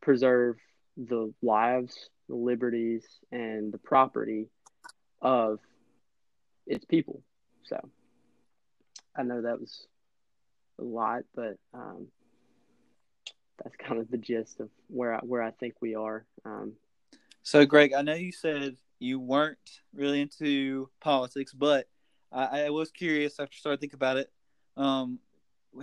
[0.00, 0.56] preserve
[0.96, 4.48] the lives, the liberties, and the property
[5.20, 5.58] of
[6.66, 7.22] its people.
[7.64, 7.78] So
[9.16, 9.86] I know that was
[10.78, 12.06] a lot, but um,
[13.62, 16.24] that's kind of the gist of where I, where I think we are.
[16.44, 16.74] Um,
[17.42, 19.58] so, Greg, I know you said you weren't
[19.94, 21.88] really into politics, but
[22.32, 24.30] I, I was curious after started thinking about it.
[24.76, 25.18] Um,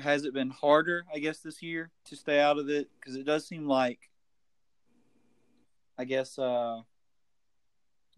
[0.01, 2.89] has it been harder, I guess, this year to stay out of it?
[2.99, 4.09] Because it does seem like,
[5.97, 6.81] I guess, uh,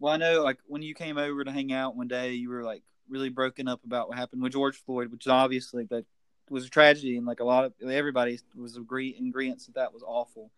[0.00, 2.64] well, I know like when you came over to hang out one day, you were
[2.64, 6.04] like really broken up about what happened with George Floyd, which obviously that
[6.48, 9.92] was a tragedy, and like a lot of everybody was agree in agreement that that
[9.92, 10.50] was awful.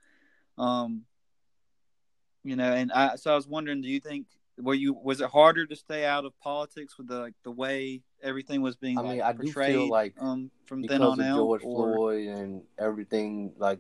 [0.57, 1.03] Um,
[2.45, 4.27] you know, and I so I was wondering, do you think
[4.59, 8.03] were you was it harder to stay out of politics with the like the way
[8.23, 8.99] everything was being?
[8.99, 11.95] I mean, I do feel like um from then on out, George or...
[11.95, 13.79] Floyd and everything like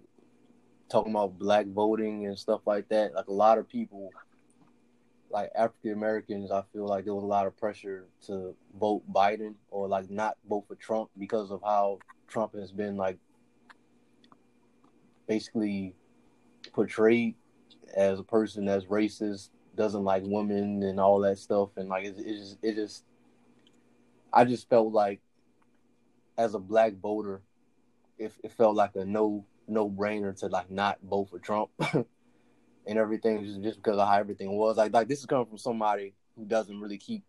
[0.90, 3.14] talking about black voting and stuff like that.
[3.14, 4.10] Like a lot of people,
[5.30, 9.54] like African Americans, I feel like there was a lot of pressure to vote Biden
[9.70, 13.18] or like not vote for Trump because of how Trump has been like
[15.26, 15.94] basically
[16.72, 17.34] portrayed
[17.96, 22.18] as a person that's racist, doesn't like women and all that stuff, and like it,
[22.18, 23.04] it just it just
[24.32, 25.20] I just felt like
[26.38, 27.42] as a black voter,
[28.18, 31.70] it, it felt like a no no brainer to like not vote for Trump
[32.86, 34.76] and everything just just because of how everything was.
[34.76, 37.24] Like like this is coming from somebody who doesn't really keep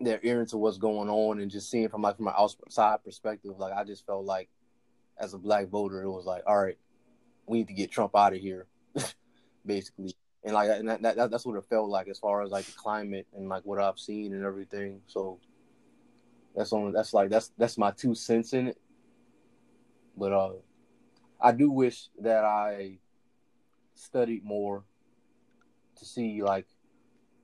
[0.00, 3.52] their ear into what's going on and just seeing from like from an outside perspective.
[3.58, 4.48] Like I just felt like
[5.18, 6.78] as a black voter, it was like, all right,
[7.46, 8.66] we need to get Trump out of here
[9.66, 10.14] basically.
[10.46, 12.72] And like and that, that, that's what it felt like as far as like the
[12.72, 15.00] climate and like what I've seen and everything.
[15.08, 15.40] So
[16.54, 18.78] that's only that's like that's that's my two cents in it.
[20.16, 20.52] But uh
[21.40, 22.98] I do wish that I
[23.96, 24.84] studied more
[25.96, 26.66] to see like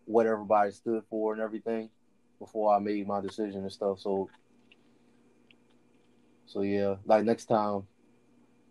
[0.05, 1.91] what everybody stood for and everything
[2.39, 3.99] before I made my decision and stuff.
[3.99, 4.31] So
[6.47, 7.83] so yeah, like next time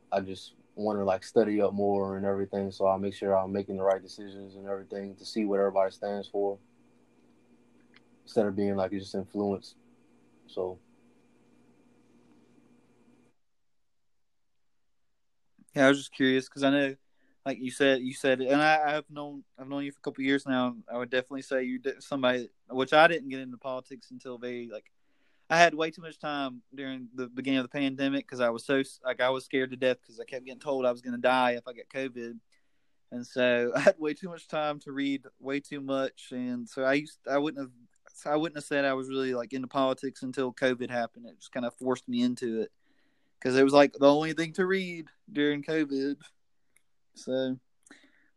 [0.10, 3.52] I just want to like study up more and everything, so I'll make sure I'm
[3.52, 6.58] making the right decisions and everything to see what everybody stands for,
[8.24, 9.76] instead of being like just influenced.
[10.48, 10.80] So.
[15.76, 16.96] Yeah, I was just curious because I know,
[17.46, 20.24] like you said, you said, and I, have known I've known you for a couple
[20.24, 20.76] years now.
[20.92, 24.70] I would definitely say you did somebody, which I didn't get into politics until very
[24.72, 24.92] like
[25.52, 28.66] I had way too much time during the beginning of the pandemic because I was
[28.66, 31.16] so like I was scared to death because I kept getting told I was going
[31.16, 32.40] to die if I got COVID,
[33.12, 36.84] and so I had way too much time to read way too much, and so
[36.84, 37.72] I used I wouldn't have
[38.34, 41.26] I wouldn't have said I was really like into politics until COVID happened.
[41.26, 42.72] It just kind of forced me into it
[43.38, 46.16] because it was like the only thing to read during COVID.
[47.16, 47.58] So,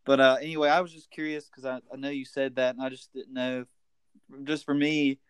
[0.04, 2.84] but uh, anyway, I was just curious because I, I know you said that, and
[2.84, 3.66] I just didn't know.
[4.42, 5.20] Just for me,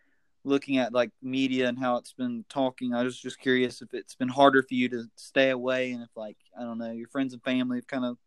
[0.45, 4.15] looking at like media and how it's been talking, I was just curious if it's
[4.15, 7.33] been harder for you to stay away and if like I don't know, your friends
[7.33, 8.19] and family have kind of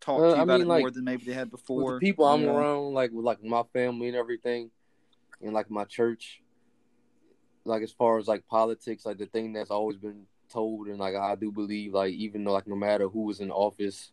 [0.00, 1.94] talked to you I about mean, it like, more than maybe they had before.
[1.94, 4.70] the people I'm around, like with like my family and everything,
[5.42, 6.40] and like my church,
[7.64, 11.14] like as far as like politics, like the thing that's always been told, and like
[11.14, 14.12] I do believe, like even though like no matter who is in office,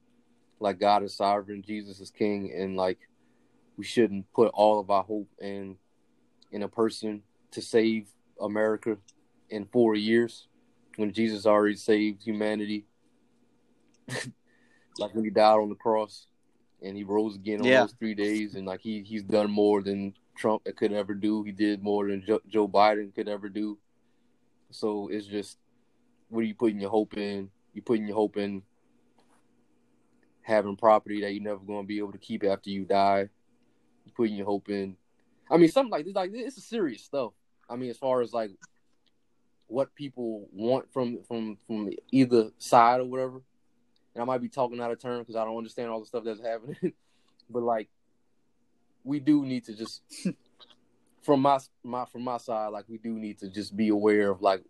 [0.60, 3.00] like God is sovereign, Jesus is King, and like
[3.78, 5.78] we shouldn't put all of our hope in
[6.52, 7.22] in a person
[7.58, 8.08] to save
[8.40, 8.98] America
[9.50, 10.48] in four years
[10.96, 12.86] when Jesus already saved humanity.
[15.00, 16.28] like when he died on the cross
[16.84, 17.82] and he rose again on yeah.
[17.82, 21.42] those three days, and like he he's done more than Trump could ever do.
[21.42, 23.80] He did more than jo- Joe Biden could ever do.
[24.70, 25.58] So it's just
[26.30, 27.50] what are you putting your hope in?
[27.74, 28.62] You putting your hope in
[30.44, 33.30] having property that you're never going to be able to keep after you die,
[34.16, 34.96] putting your hope in.
[35.50, 37.34] I mean, something like this, like this is serious stuff.
[37.70, 38.52] I mean, as far as like
[39.68, 43.42] what people want from from from either side or whatever.
[44.14, 46.24] And I might be talking out of turn because I don't understand all the stuff
[46.24, 46.94] that's happening,
[47.50, 47.90] but like
[49.04, 50.02] we do need to just
[51.22, 54.42] from my my from my side, like we do need to just be aware of
[54.42, 54.64] like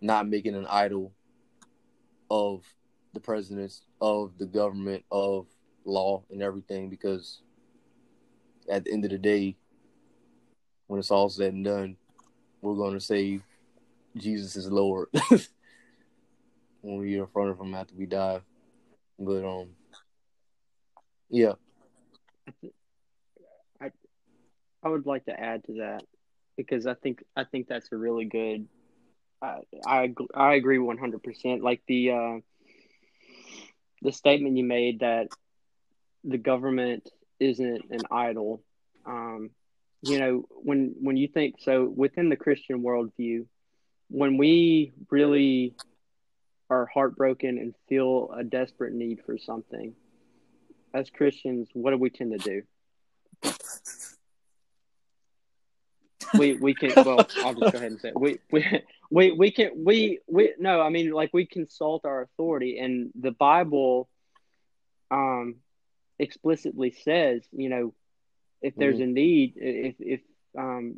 [0.00, 1.12] not making an idol
[2.30, 2.64] of
[3.14, 5.46] the presidents, of the government, of
[5.84, 7.40] law and everything because
[8.70, 9.56] at the end of the day,
[10.86, 11.96] when it's all said and done,
[12.60, 13.40] we're going to say
[14.16, 15.08] Jesus is Lord
[16.80, 18.40] when we're in front of Him after we die.
[19.18, 19.68] But um,
[21.30, 21.54] yeah,
[23.80, 23.90] I
[24.82, 26.02] I would like to add to that
[26.56, 28.66] because I think I think that's a really good.
[29.42, 31.62] I I, I agree one hundred percent.
[31.62, 32.38] Like the uh,
[34.02, 35.28] the statement you made that
[36.24, 37.08] the government
[37.40, 38.62] isn't an idol.
[39.06, 39.50] Um,
[40.02, 43.46] you know, when when you think so within the Christian worldview,
[44.08, 45.74] when we really
[46.70, 49.94] are heartbroken and feel a desperate need for something,
[50.94, 52.62] as Christians, what do we tend to do?
[56.36, 58.20] we we can well I'll just go ahead and say it.
[58.20, 58.64] we we
[59.10, 63.30] we we can we we no I mean like we consult our authority and the
[63.30, 64.08] Bible
[65.10, 65.56] um
[66.18, 67.94] explicitly says you know
[68.62, 69.04] if there's mm-hmm.
[69.04, 70.20] a need if if
[70.58, 70.94] um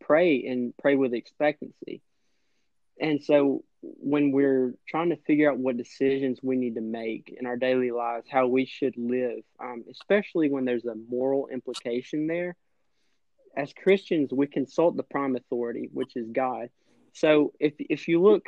[0.00, 2.02] pray and pray with expectancy
[3.00, 7.46] and so when we're trying to figure out what decisions we need to make in
[7.46, 12.56] our daily lives how we should live um, especially when there's a moral implication there
[13.56, 16.68] as Christians, we consult the prime authority, which is God.
[17.12, 18.44] So if if you look,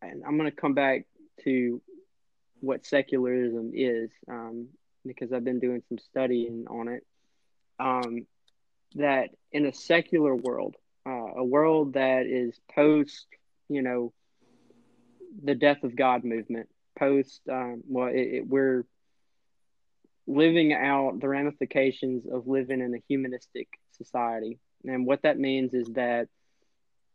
[0.00, 1.06] and I'm going to come back
[1.44, 1.82] to
[2.60, 4.68] what secularism is, um,
[5.04, 7.04] because I've been doing some studying on it.
[7.78, 8.26] Um,
[8.94, 10.74] that in a secular world,
[11.06, 13.26] uh, a world that is post,
[13.68, 14.12] you know,
[15.42, 18.84] the death of God movement, post, um, well, it, it, we're
[20.26, 24.58] living out the ramifications of living in a humanistic society.
[24.84, 26.28] And what that means is that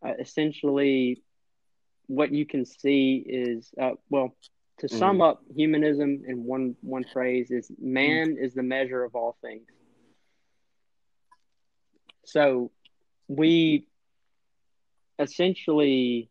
[0.05, 1.21] uh, essentially
[2.07, 4.35] what you can see is, uh, well,
[4.79, 5.29] to sum mm.
[5.29, 8.43] up humanism in one, one phrase is man mm.
[8.43, 9.67] is the measure of all things.
[12.25, 12.71] So
[13.27, 13.87] we
[15.19, 16.29] essentially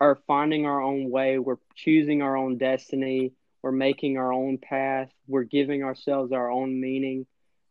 [0.00, 1.38] are finding our own way.
[1.38, 5.10] We're choosing our own destiny we're making our own path.
[5.26, 7.26] We're giving ourselves our own meaning.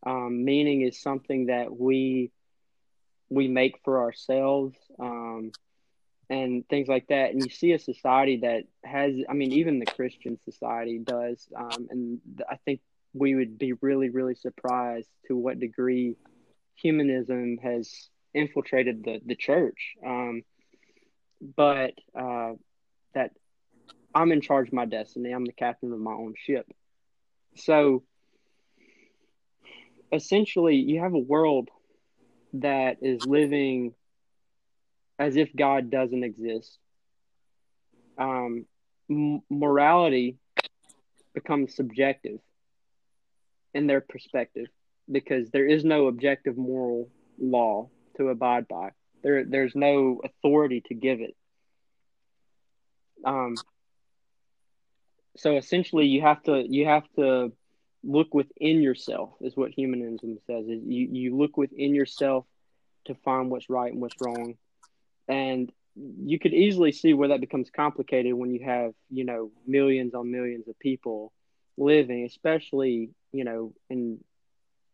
[0.05, 2.31] Um, meaning is something that we
[3.29, 5.51] we make for ourselves, um,
[6.29, 7.31] and things like that.
[7.31, 11.47] And you see a society that has, I mean, even the Christian society does.
[11.55, 12.81] Um, and I think
[13.13, 16.15] we would be really, really surprised to what degree
[16.81, 19.95] humanism has infiltrated the the church.
[20.05, 20.43] Um,
[21.55, 22.53] but uh,
[23.13, 23.31] that
[24.13, 25.31] I'm in charge of my destiny.
[25.31, 26.65] I'm the captain of my own ship.
[27.55, 28.03] So
[30.11, 31.69] essentially, you have a world
[32.53, 33.93] that is living
[35.17, 36.77] as if God doesn't exist.
[38.17, 38.65] Um,
[39.09, 40.37] m- morality
[41.33, 42.39] becomes subjective
[43.73, 44.67] in their perspective
[45.11, 48.91] because there is no objective moral law to abide by.
[49.23, 51.35] There, there's no authority to give it.
[53.25, 53.55] Um,
[55.39, 57.51] so essentially you have to you have to
[58.03, 62.45] look within yourself is what humanism says is you, you look within yourself
[63.05, 64.55] to find what's right and what's wrong
[65.27, 70.13] and you could easily see where that becomes complicated when you have you know millions
[70.13, 71.31] on millions of people
[71.77, 74.19] living especially you know in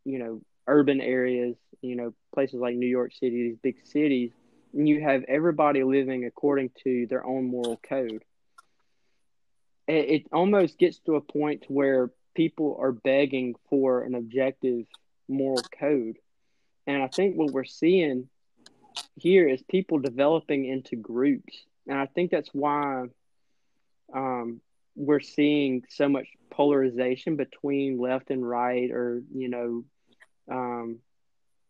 [0.05, 4.31] you know urban areas you know places like new york city these big cities
[4.73, 8.23] and you have everybody living according to their own moral code
[9.87, 14.85] it, it almost gets to a point where people are begging for an objective
[15.27, 16.17] moral code.
[16.87, 18.29] And I think what we're seeing
[19.15, 21.65] here is people developing into groups.
[21.87, 23.05] And I think that's why
[24.13, 24.61] um,
[24.95, 29.83] we're seeing so much polarization between left and right, or, you know,
[30.49, 30.99] um,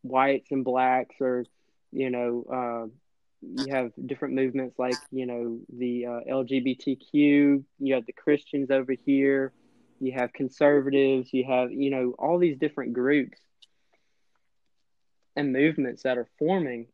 [0.04, 1.46] whites and blacks, or,
[1.92, 2.96] you know, uh,
[3.54, 7.64] you have different movements like you know the uh, LGBTQ.
[7.80, 9.52] You have the Christians over here.
[10.00, 11.30] You have conservatives.
[11.32, 13.40] You have you know all these different groups
[15.36, 16.88] and movements that are forming,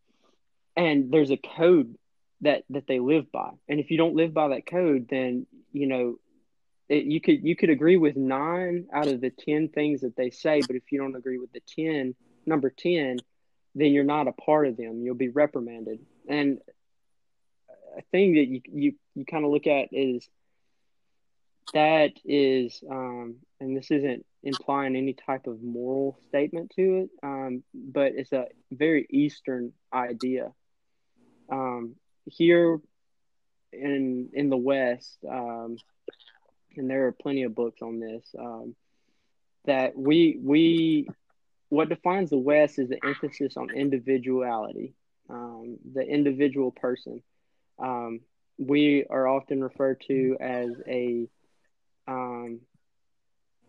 [0.75, 1.95] and there's a code
[2.41, 3.51] that that they live by.
[3.69, 6.19] And if you don't live by that code, then you know
[6.91, 10.29] it, you could you could agree with nine out of the ten things that they
[10.29, 12.15] say, but if you don't agree with the ten,
[12.45, 13.17] number ten,
[13.75, 15.01] then you're not a part of them.
[15.01, 15.99] You'll be reprimanded.
[16.27, 16.59] And
[17.97, 20.27] a thing that you you you kind of look at is
[21.73, 27.63] that is, um, and this isn't implying any type of moral statement to it, um,
[27.73, 30.51] but it's a very Eastern idea.
[31.49, 32.81] Um, here
[33.71, 35.77] in in the West, um,
[36.77, 38.23] and there are plenty of books on this.
[38.37, 38.75] Um,
[39.65, 41.07] that we we
[41.69, 44.93] what defines the West is the emphasis on individuality,
[45.29, 47.21] um, the individual person.
[47.79, 48.21] Um,
[48.57, 51.27] we are often referred to as a
[52.07, 52.61] um,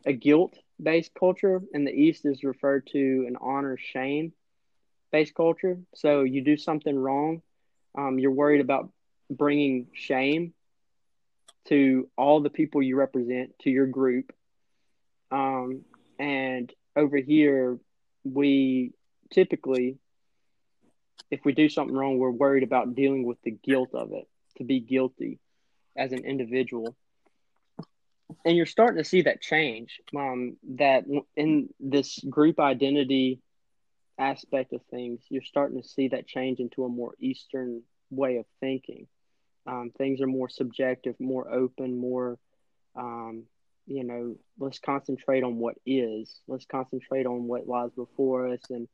[0.04, 4.32] a guilt based culture, and the East is referred to an honor shame
[5.10, 5.78] based culture.
[5.94, 7.42] So you do something wrong,
[7.96, 8.90] um, you're worried about
[9.30, 10.54] bringing shame
[11.68, 14.32] to all the people you represent, to your group.
[15.30, 15.82] Um,
[16.18, 17.78] and over here,
[18.24, 18.92] we
[19.30, 19.98] typically,
[21.30, 24.64] if we do something wrong, we're worried about dealing with the guilt of it, to
[24.64, 25.38] be guilty
[25.96, 26.96] as an individual.
[28.44, 30.00] And you're starting to see that change.
[30.16, 31.04] Um, that
[31.36, 33.40] in this group identity
[34.18, 38.46] aspect of things, you're starting to see that change into a more Eastern way of
[38.60, 39.06] thinking.
[39.66, 42.38] Um, things are more subjective, more open, more,
[42.96, 43.44] um,
[43.86, 46.40] you know, let's concentrate on what is.
[46.48, 48.60] Let's concentrate on what lies before us.
[48.70, 48.88] And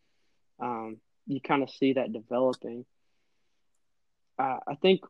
[0.61, 0.97] um,
[1.27, 2.85] you kind of see that developing.
[4.39, 5.01] Uh, I think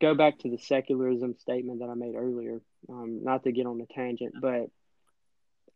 [0.00, 3.80] go back to the secularism statement that I made earlier, um, not to get on
[3.80, 4.70] a tangent, but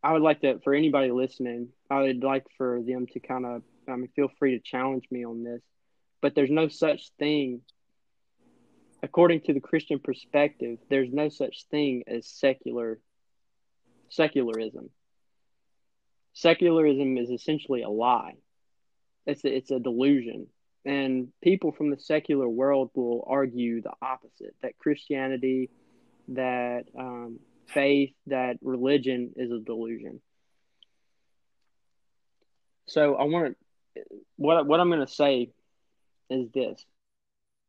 [0.03, 3.63] I would like to, for anybody listening, I would like for them to kind of,
[3.87, 5.61] I mean, feel free to challenge me on this,
[6.21, 7.61] but there's no such thing
[9.03, 12.99] according to the Christian perspective, there's no such thing as secular
[14.09, 14.89] secularism.
[16.33, 18.35] Secularism is essentially a lie.
[19.25, 20.47] It's a, it's a delusion.
[20.85, 25.69] And people from the secular world will argue the opposite that Christianity,
[26.29, 30.21] that um, faith, that religion is a delusion.
[32.85, 33.57] So I want
[33.95, 34.03] to,
[34.37, 35.49] what, what I'm going to say
[36.29, 36.85] is this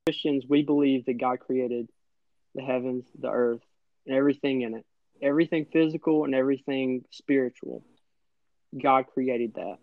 [0.08, 1.86] Christians, we believe that God created
[2.54, 3.60] the heavens, the earth,
[4.06, 4.86] and everything in it.
[5.20, 7.84] Everything physical and everything spiritual.
[8.82, 9.76] God created that.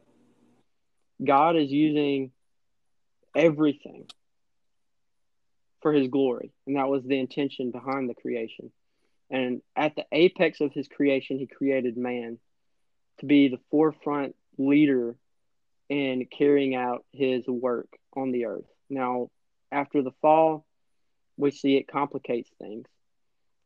[1.24, 2.32] God is using
[3.36, 4.08] everything
[5.84, 6.52] for his glory.
[6.66, 8.72] And that was the intention behind the creation.
[9.30, 12.40] And at the apex of his creation, he created man
[13.20, 15.18] to be the forefront leader
[15.88, 18.66] in carrying out his work on the earth.
[18.90, 19.30] Now,
[19.72, 20.66] after the fall,
[21.38, 22.88] we see it complicates things.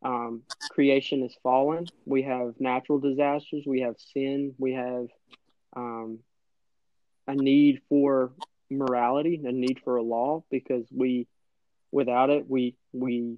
[0.01, 1.85] Um, creation is fallen.
[2.05, 3.63] We have natural disasters.
[3.65, 4.53] We have sin.
[4.57, 5.07] We have
[5.75, 6.19] um,
[7.27, 8.31] a need for
[8.69, 11.27] morality, a need for a law, because we,
[11.91, 13.37] without it, we we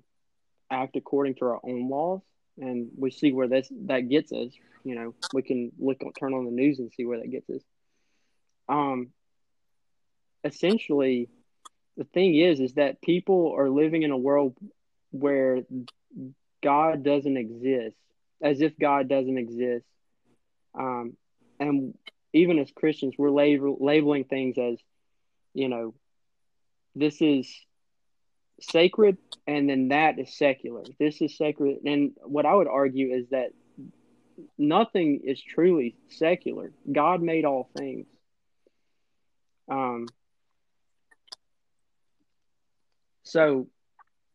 [0.69, 2.21] act according to our own laws,
[2.57, 4.51] and we see where this that gets us.
[4.83, 7.61] You know, we can look turn on the news and see where that gets us.
[8.69, 9.09] Um,
[10.43, 11.29] essentially,
[11.97, 14.55] the thing is is that people are living in a world
[15.11, 15.61] where
[16.63, 17.95] God doesn't exist,
[18.41, 19.85] as if God doesn't exist.
[20.73, 21.17] Um,
[21.59, 21.97] and
[22.33, 24.77] even as Christians, we're lab- labeling things as,
[25.53, 25.93] you know,
[26.95, 27.53] this is
[28.61, 29.17] sacred,
[29.47, 30.83] and then that is secular.
[30.99, 31.79] This is sacred.
[31.85, 33.51] And what I would argue is that
[34.57, 36.71] nothing is truly secular.
[36.91, 38.07] God made all things.
[39.69, 40.07] Um,
[43.31, 43.67] So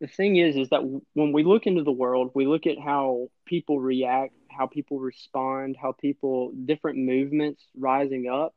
[0.01, 0.83] the thing is, is that
[1.13, 5.77] when we look into the world, we look at how people react, how people respond,
[5.81, 8.55] how people, different movements rising up.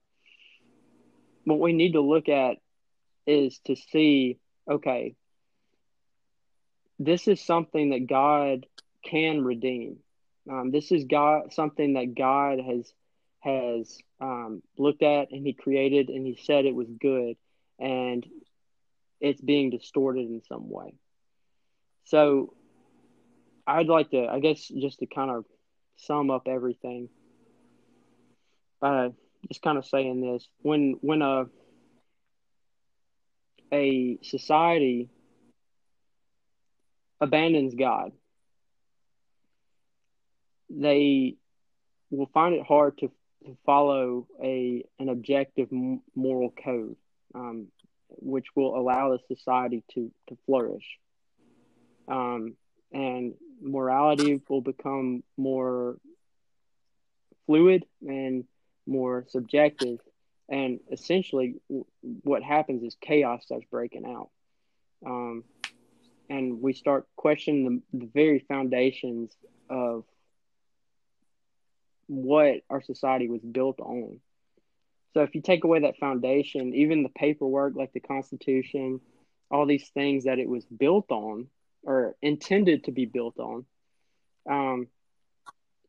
[1.44, 2.56] What we need to look at
[3.28, 5.16] is to see, okay,
[7.00, 8.66] this is something that God
[9.04, 9.98] can redeem.
[10.50, 12.94] Um, this is God, something that God has
[13.42, 17.36] has um, looked at and He created, and He said it was good,
[17.78, 18.26] and
[19.20, 20.94] it's being distorted in some way.
[22.06, 22.54] So
[23.68, 25.46] I'd like to, I guess, just to kind of
[25.98, 27.10] sum up everything,
[28.82, 29.10] uh,
[29.48, 31.46] just kind of saying this: when when a
[33.72, 35.10] a society
[37.22, 38.12] abandons God,
[40.70, 41.36] they
[42.10, 43.12] will find it hard to,
[43.46, 45.70] to follow a an objective
[46.16, 46.96] moral code.
[47.36, 47.68] Um,
[48.10, 50.86] which will allow the society to to flourish.
[52.08, 52.56] Um,
[52.92, 55.98] and morality will become more
[57.46, 58.46] fluid and
[58.88, 60.00] more subjective.
[60.50, 64.30] And essentially, w- what happens is chaos starts breaking out.
[65.06, 65.44] Um,
[66.30, 69.36] and we start questioning the, the very foundations
[69.70, 70.04] of
[72.08, 74.20] what our society was built on.
[75.14, 79.02] So if you take away that foundation, even the paperwork like the Constitution,
[79.50, 81.48] all these things that it was built on
[81.84, 83.66] or intended to be built on,
[84.50, 84.88] um,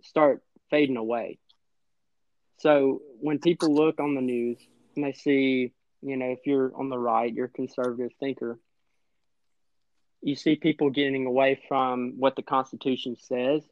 [0.02, 1.38] start fading away.
[2.58, 4.58] So when people look on the news
[4.96, 8.58] and they see, you know, if you're on the right, you're a conservative thinker,
[10.22, 13.62] you see people getting away from what the Constitution says,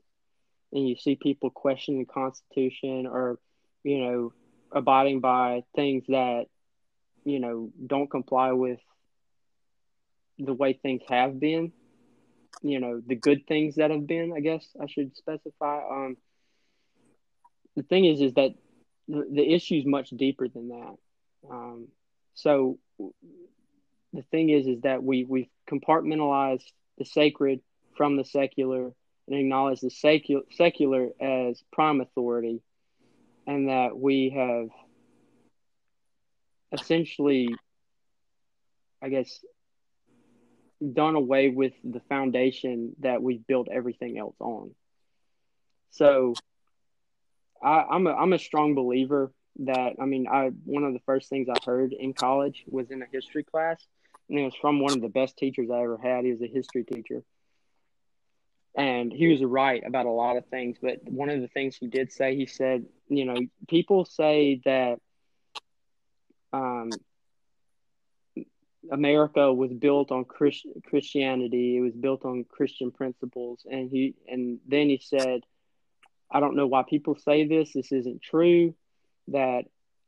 [0.73, 3.39] and you see people questioning the Constitution or,
[3.85, 4.33] you know,
[4.73, 6.47] abiding by things that,
[7.25, 8.81] you know, don't comply with
[10.39, 11.73] the way things have been.
[12.63, 15.81] You know, the good things that have been, I guess I should specify.
[15.89, 16.17] Um,
[17.77, 18.55] the thing is, is that
[19.07, 20.97] the, the issue is much deeper than that.
[21.51, 21.89] Um,
[22.35, 22.79] so
[24.13, 26.65] the thing is, is that we we've compartmentalized
[26.99, 27.61] the sacred
[27.97, 28.93] from the secular
[29.27, 32.63] and acknowledged the secular secular as prime authority,
[33.49, 34.69] and that we have
[36.71, 37.49] essentially,
[39.03, 39.41] I guess,
[40.93, 44.75] done away with the foundation that we've built everything else on.
[45.91, 46.35] So,
[47.63, 51.31] I, I'm a I'm a strong believer that I mean I one of the first
[51.31, 53.83] things I heard in college was in a history class,
[54.29, 56.27] and it was from one of the best teachers I ever had.
[56.27, 57.25] He was a history teacher,
[58.79, 60.79] and he was right about a lot of things.
[60.81, 65.01] But one of the things he did say, he said, you know, people say that
[66.53, 66.91] um,
[68.91, 71.77] America was built on Christ- Christianity.
[71.77, 75.41] It was built on Christian principles, and he and then he said,
[76.31, 77.73] I don't know why people say this.
[77.73, 78.75] This isn't true.
[79.27, 79.65] That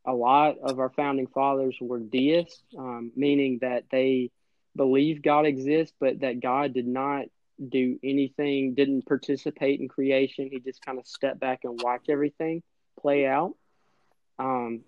[0.07, 4.31] a lot of our founding fathers were deists, um, meaning that they
[4.77, 7.27] believe God exists, but that God did not
[7.69, 10.49] do anything, didn't participate in creation.
[10.51, 12.63] He just kind of stepped back and watched everything
[12.99, 13.55] play out.
[14.39, 14.81] Um,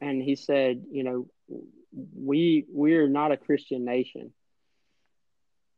[0.00, 1.26] and he said, you know,
[2.14, 4.32] we we're not a Christian nation.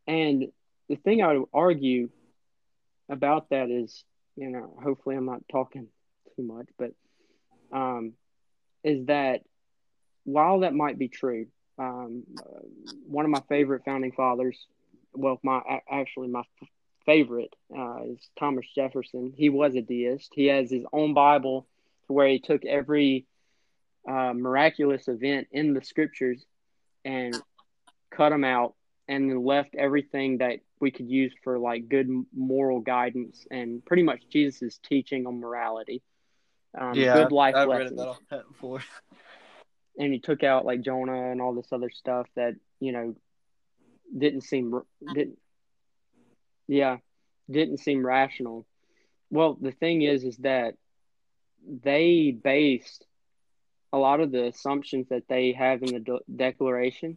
[0.07, 0.47] And
[0.89, 2.11] the thing I would argue
[3.09, 4.05] about that is,
[4.37, 5.87] you know, hopefully I'm not talking
[6.37, 6.93] too much, but
[7.73, 8.15] um,
[8.83, 9.43] is that
[10.25, 11.47] while that might be true,
[11.79, 12.25] um,
[13.07, 14.67] one of my favorite founding fathers,
[15.15, 16.43] well, my actually my
[17.07, 19.33] favorite uh, is Thomas Jefferson.
[19.37, 20.33] He was a deist.
[20.35, 21.67] He has his own Bible
[22.07, 23.27] to where he took every
[24.09, 26.45] uh, miraculous event in the scriptures
[27.05, 27.35] and
[28.11, 28.75] cut them out
[29.09, 34.03] and then left everything that we could use for like good moral guidance and pretty
[34.03, 36.03] much Jesus' teaching on morality.
[36.79, 38.01] Um, good life I've lessons.
[38.01, 38.81] read that before.
[39.99, 43.15] and he took out like Jonah and all this other stuff that you know
[44.17, 44.81] didn't seem
[45.15, 45.39] didn't
[46.67, 46.99] yeah
[47.51, 48.67] didn't seem rational.
[49.31, 50.75] Well, the thing is, is that
[51.67, 53.07] they based
[53.93, 57.17] a lot of the assumptions that they have in the de- Declaration.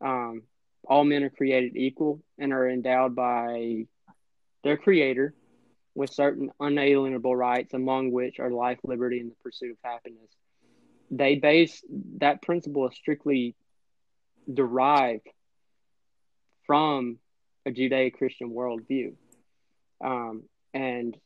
[0.00, 0.42] Um,
[0.88, 3.86] all men are created equal and are endowed by
[4.64, 5.34] their Creator
[5.94, 10.30] with certain unalienable rights, among which are life, liberty, and the pursuit of happiness.
[11.10, 11.84] They base
[12.18, 13.56] that principle is strictly
[14.52, 15.26] derived
[16.70, 17.18] from
[17.66, 19.14] a Judeo Christian worldview.
[20.00, 21.16] Um, and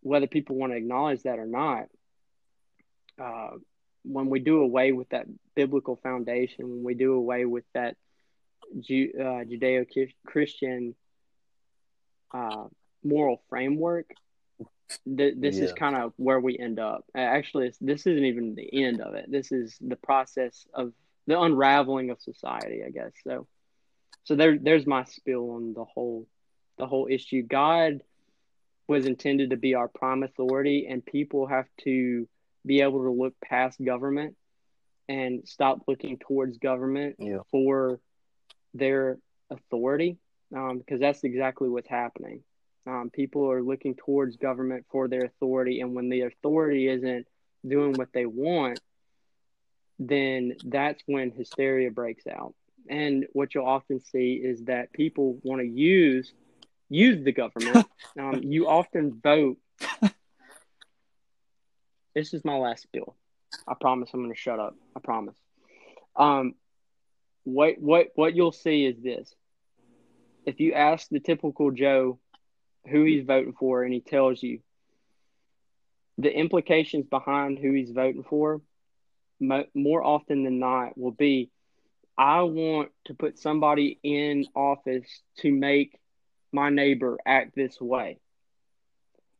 [0.00, 1.88] whether people want to acknowledge that or not,
[3.22, 3.58] uh,
[4.02, 7.98] when we do away with that biblical foundation, when we do away with that
[8.80, 9.84] Ju- uh, Judeo
[10.24, 10.94] Christian
[12.32, 12.64] uh,
[13.02, 14.06] moral framework,
[15.04, 17.04] th- this is kind of where we end up.
[17.14, 19.30] Actually, it's, this isn't even the end of it.
[19.30, 20.94] This is the process of
[21.26, 23.12] the unraveling of society, I guess.
[23.22, 23.46] So,
[24.24, 26.26] so there, there's my spill on the whole,
[26.78, 27.42] the whole issue.
[27.42, 28.02] God
[28.88, 32.28] was intended to be our prime authority, and people have to
[32.66, 34.36] be able to look past government
[35.08, 37.38] and stop looking towards government Yeah.
[37.50, 38.00] for
[38.72, 39.18] their
[39.50, 40.18] authority,
[40.54, 42.42] um, because that's exactly what's happening.
[42.86, 47.26] Um, people are looking towards government for their authority, and when the authority isn't
[47.66, 48.80] doing what they want,
[49.98, 52.54] then that's when hysteria breaks out.
[52.88, 56.32] And what you'll often see is that people want to use
[56.88, 57.86] use the government.
[58.18, 59.58] um, you often vote.
[62.14, 63.16] this is my last bill.
[63.66, 64.76] I promise I'm going to shut up.
[64.94, 65.36] I promise.
[66.16, 66.54] Um,
[67.44, 69.34] what what what you'll see is this:
[70.46, 72.18] if you ask the typical Joe
[72.90, 74.60] who he's voting for and he tells you
[76.18, 78.60] the implications behind who he's voting for
[79.40, 81.50] mo- more often than not will be
[82.16, 85.08] I want to put somebody in office
[85.38, 85.98] to make
[86.52, 88.18] my neighbor act this way.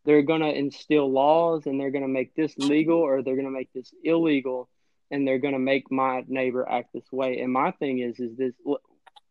[0.05, 3.47] They're going to instill laws and they're going to make this legal or they're going
[3.47, 4.69] to make this illegal
[5.11, 7.41] and they're going to make my neighbor act this way.
[7.41, 8.55] And my thing is is this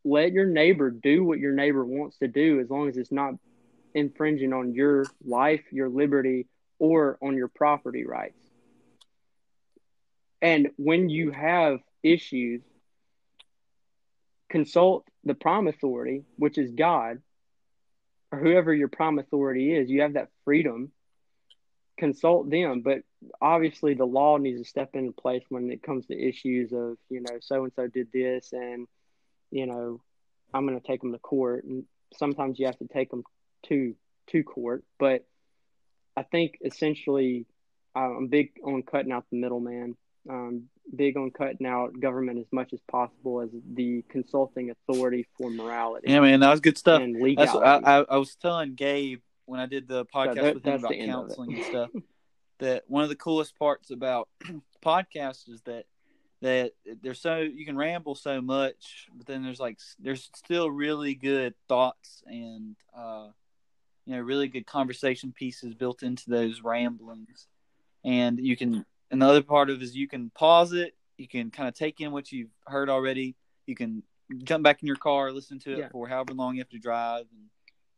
[0.05, 3.35] let your neighbor do what your neighbor wants to do as long as it's not
[3.93, 6.47] infringing on your life, your liberty,
[6.79, 8.39] or on your property rights.
[10.41, 12.61] And when you have issues,
[14.53, 17.23] consult the prime authority, which is God,
[18.31, 19.89] or whoever your prime authority is.
[19.89, 20.91] You have that freedom.
[21.97, 22.99] Consult them, but
[23.41, 27.21] obviously the law needs to step into place when it comes to issues of you
[27.21, 28.87] know so and so did this and
[29.51, 30.01] you know
[30.53, 31.85] I'm going to take them to court, and
[32.15, 33.23] sometimes you have to take them
[33.67, 33.95] to
[34.27, 34.83] to court.
[34.99, 35.25] But
[36.15, 37.47] I think essentially,
[37.95, 39.97] I'm big on cutting out the middleman.
[40.29, 45.49] Um, big on cutting out government as much as possible as the consulting authority for
[45.49, 46.07] morality.
[46.09, 47.01] Yeah, man, that was good stuff.
[47.01, 47.65] And legality.
[47.65, 50.89] I, I, I was telling Gabe when I did the podcast that- with him about
[50.89, 51.27] the end of it.
[51.27, 51.89] counseling and stuff
[52.59, 54.29] that one of the coolest parts about
[54.85, 55.85] podcasts is that
[56.41, 61.15] that there's so you can ramble so much, but then there's like there's still really
[61.15, 63.29] good thoughts and uh,
[64.05, 67.47] you know really good conversation pieces built into those ramblings,
[68.03, 71.69] and you can another part of it is you can pause it, you can kind
[71.69, 73.35] of take in what you've heard already,
[73.67, 74.03] you can
[74.43, 75.89] jump back in your car, listen to it Yeah.
[75.89, 77.49] for however long you have to drive, and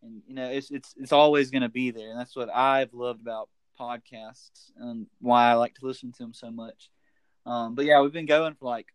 [0.04, 2.94] and you know it's it's it's always going to be there, and that's what I've
[2.94, 3.50] loved about
[3.80, 6.90] podcasts and why I like to listen to them so much.
[7.46, 8.88] Um, but yeah, we've been going for like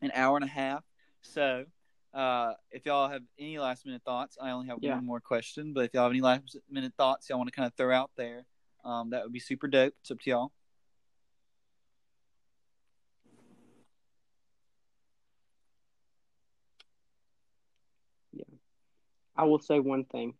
[0.00, 0.84] an hour and a half.
[1.22, 1.64] So
[2.14, 4.94] uh, if y'all have any last minute thoughts, I only have Yeah.
[4.96, 5.72] one more question.
[5.72, 8.10] But if y'all have any last minute thoughts y'all want to kind of throw out
[8.16, 8.44] there,
[8.84, 9.94] um, that would be super dope.
[10.00, 10.52] It's up to y'all.
[19.42, 20.34] I will say one thing,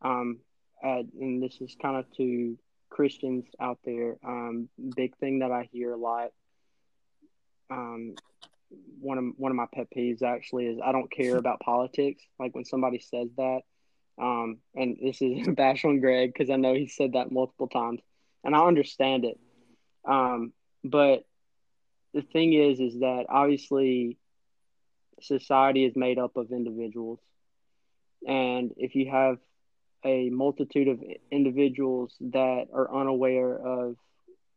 [0.00, 0.38] um,
[0.82, 2.56] uh, and this is kind of to
[2.88, 4.16] Christians out there.
[4.26, 6.30] Um, big thing that I hear a lot.
[7.68, 8.14] Um,
[8.98, 12.22] one of one of my pet peeves actually is I don't care about politics.
[12.38, 13.60] Like when somebody says that,
[14.18, 18.00] um, and this is bash on Greg because I know he said that multiple times,
[18.42, 19.38] and I understand it.
[20.08, 21.24] Um, but
[22.14, 24.16] the thing is, is that obviously
[25.20, 27.20] society is made up of individuals
[28.26, 29.38] and if you have
[30.04, 33.96] a multitude of individuals that are unaware of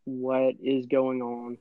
[0.05, 1.57] what is going on,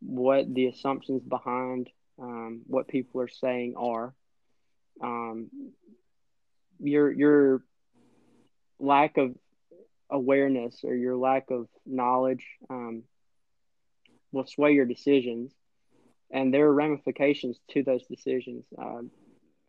[0.00, 1.88] what the assumptions behind
[2.20, 4.14] um, what people are saying are,
[5.02, 5.48] um,
[6.78, 7.62] your your
[8.78, 9.34] lack of
[10.10, 13.02] awareness or your lack of knowledge um,
[14.32, 15.52] will sway your decisions,
[16.30, 18.66] and there are ramifications to those decisions.
[18.76, 19.10] Um,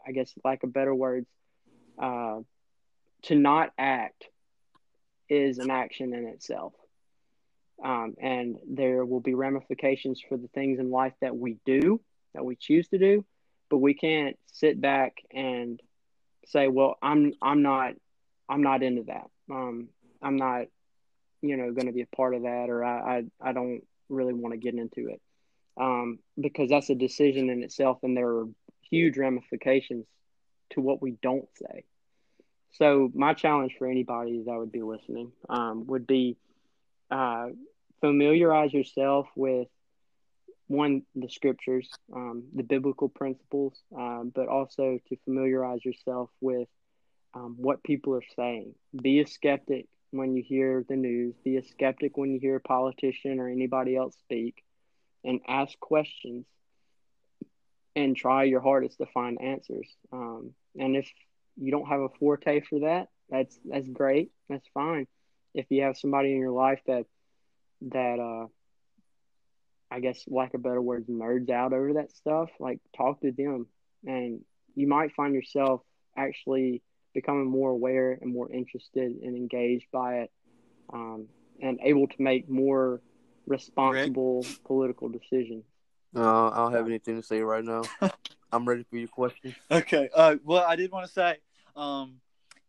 [0.07, 1.27] I guess, lack of better words,
[1.99, 2.39] uh,
[3.23, 4.25] to not act
[5.29, 6.73] is an action in itself.
[7.83, 11.99] Um, and there will be ramifications for the things in life that we do,
[12.33, 13.25] that we choose to do,
[13.69, 15.81] but we can't sit back and
[16.45, 17.93] say, "Well, I'm I'm not
[18.47, 19.29] I'm not into that.
[19.51, 19.89] Um,
[20.21, 20.67] I'm not,
[21.41, 24.33] you know, going to be a part of that, or I I, I don't really
[24.33, 25.21] want to get into it."
[25.77, 28.45] Um, because that's a decision in itself, and there are
[28.89, 30.05] huge ramifications
[30.75, 31.83] to what we don't say.
[32.73, 36.37] So my challenge for anybody that would be listening um, would be
[37.09, 37.47] uh,
[38.01, 39.67] familiarize yourself with
[40.67, 46.67] one the scriptures, um, the biblical principles, um, but also to familiarize yourself with
[47.33, 48.73] um, what people are saying.
[48.99, 51.35] Be a skeptic when you hear the news.
[51.43, 54.63] Be a skeptic when you hear a politician or anybody else speak,
[55.23, 56.45] and ask questions
[57.95, 59.87] and try your hardest to find answers.
[60.11, 61.09] Um, and if
[61.57, 64.31] you don't have a forte for that, that's that's great.
[64.49, 65.07] That's fine.
[65.53, 67.05] If you have somebody in your life that
[67.81, 68.47] that uh,
[69.89, 73.67] I guess lack of better words, nerds out over that stuff, like talk to them,
[74.05, 74.41] and
[74.75, 75.81] you might find yourself
[76.17, 76.81] actually
[77.13, 80.31] becoming more aware and more interested and engaged by it,
[80.93, 81.27] um,
[81.61, 83.01] and able to make more
[83.47, 85.63] responsible political decisions.
[86.15, 87.83] No, I don't have anything to say right now.
[88.51, 89.53] I'm ready for your question.
[89.69, 90.09] Okay.
[90.15, 91.37] Uh, well, I did want to say,
[91.75, 92.21] um,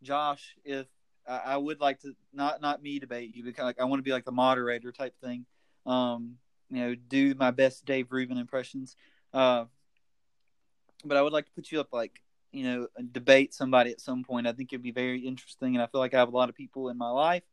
[0.02, 0.86] Josh, if
[1.28, 4.02] I, I would like to not not me debate you, because like I want to
[4.02, 5.46] be like the moderator type thing.
[5.86, 6.38] Um,
[6.70, 8.96] you know, do my best Dave Rubin impressions.
[9.32, 9.66] Uh,
[11.04, 12.20] but I would like to put you up like
[12.50, 14.48] you know debate somebody at some point.
[14.48, 16.56] I think it'd be very interesting, and I feel like I have a lot of
[16.56, 17.44] people in my life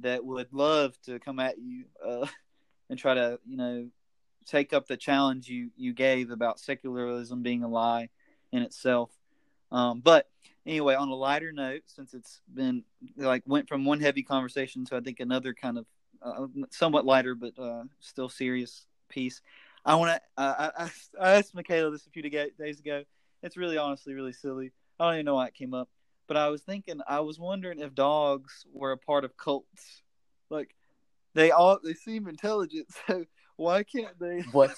[0.00, 2.26] that would love to come at you uh,
[2.90, 3.86] and try to you know
[4.46, 8.08] take up the challenge you you gave about secularism being a lie
[8.52, 9.10] in itself.
[9.72, 10.28] Um, but
[10.64, 12.84] anyway, on a lighter note, since it's been
[13.16, 15.86] like went from one heavy conversation to I think another kind of
[16.22, 19.42] uh, somewhat lighter but uh, still serious piece.
[19.84, 20.42] I want to.
[20.42, 20.90] Uh, I,
[21.20, 23.04] I asked Michaela this a few days ago.
[23.42, 24.72] It's really honestly really silly.
[24.98, 25.88] I don't even know why it came up,
[26.26, 27.00] but I was thinking.
[27.06, 30.02] I was wondering if dogs were a part of cults.
[30.50, 30.74] Like
[31.34, 33.24] they all they seem intelligent, so
[33.56, 34.42] why can't they?
[34.52, 34.74] What?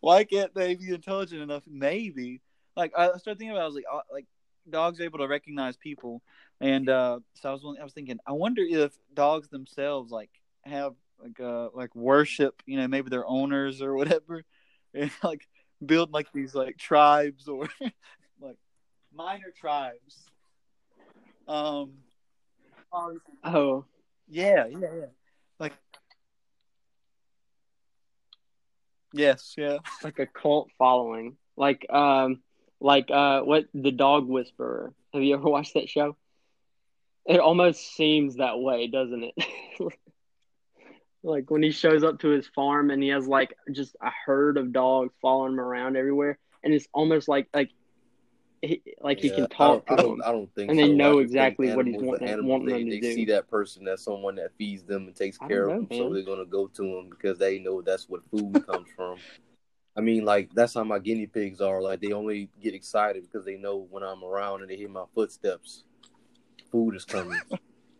[0.00, 1.64] why can't they be intelligent enough?
[1.66, 2.40] Maybe.
[2.76, 4.26] Like I started thinking about, it, I was like, uh, like
[4.68, 6.22] dogs are able to recognize people,
[6.60, 10.30] and uh, so I was, I was thinking, I wonder if dogs themselves like
[10.64, 14.44] have like uh like worship, you know, maybe their owners or whatever,
[14.94, 15.46] and like
[15.84, 17.68] build like these like tribes or
[18.40, 18.58] like
[19.14, 20.30] minor tribes.
[21.48, 21.92] Um.
[23.44, 23.84] Oh.
[24.28, 25.06] Yeah, yeah, yeah.
[25.58, 25.72] Like.
[29.12, 29.78] Yes, yeah.
[30.02, 31.36] Like a cult following.
[31.56, 32.42] Like um
[32.80, 34.92] like uh what the dog whisperer.
[35.12, 36.16] Have you ever watched that show?
[37.24, 39.34] It almost seems that way, doesn't it?
[41.22, 44.56] like when he shows up to his farm and he has like just a herd
[44.56, 47.70] of dogs following him around everywhere and it's almost like like
[48.66, 50.22] he, like he can talk I to don't, them.
[50.26, 52.66] I don't think And they know exactly think what he's animals- wanting- the animals, wanting
[52.66, 53.14] they, them to they do.
[53.14, 56.08] see that person as someone that feeds them and takes care don't of them, know,
[56.08, 59.18] so they're gonna go to them because they know that's what food comes from.
[59.96, 61.80] I mean, like that's how my guinea pigs are.
[61.80, 65.04] Like they only get excited because they know when I'm around and they hear my
[65.14, 65.84] footsteps,
[66.70, 67.38] food is coming.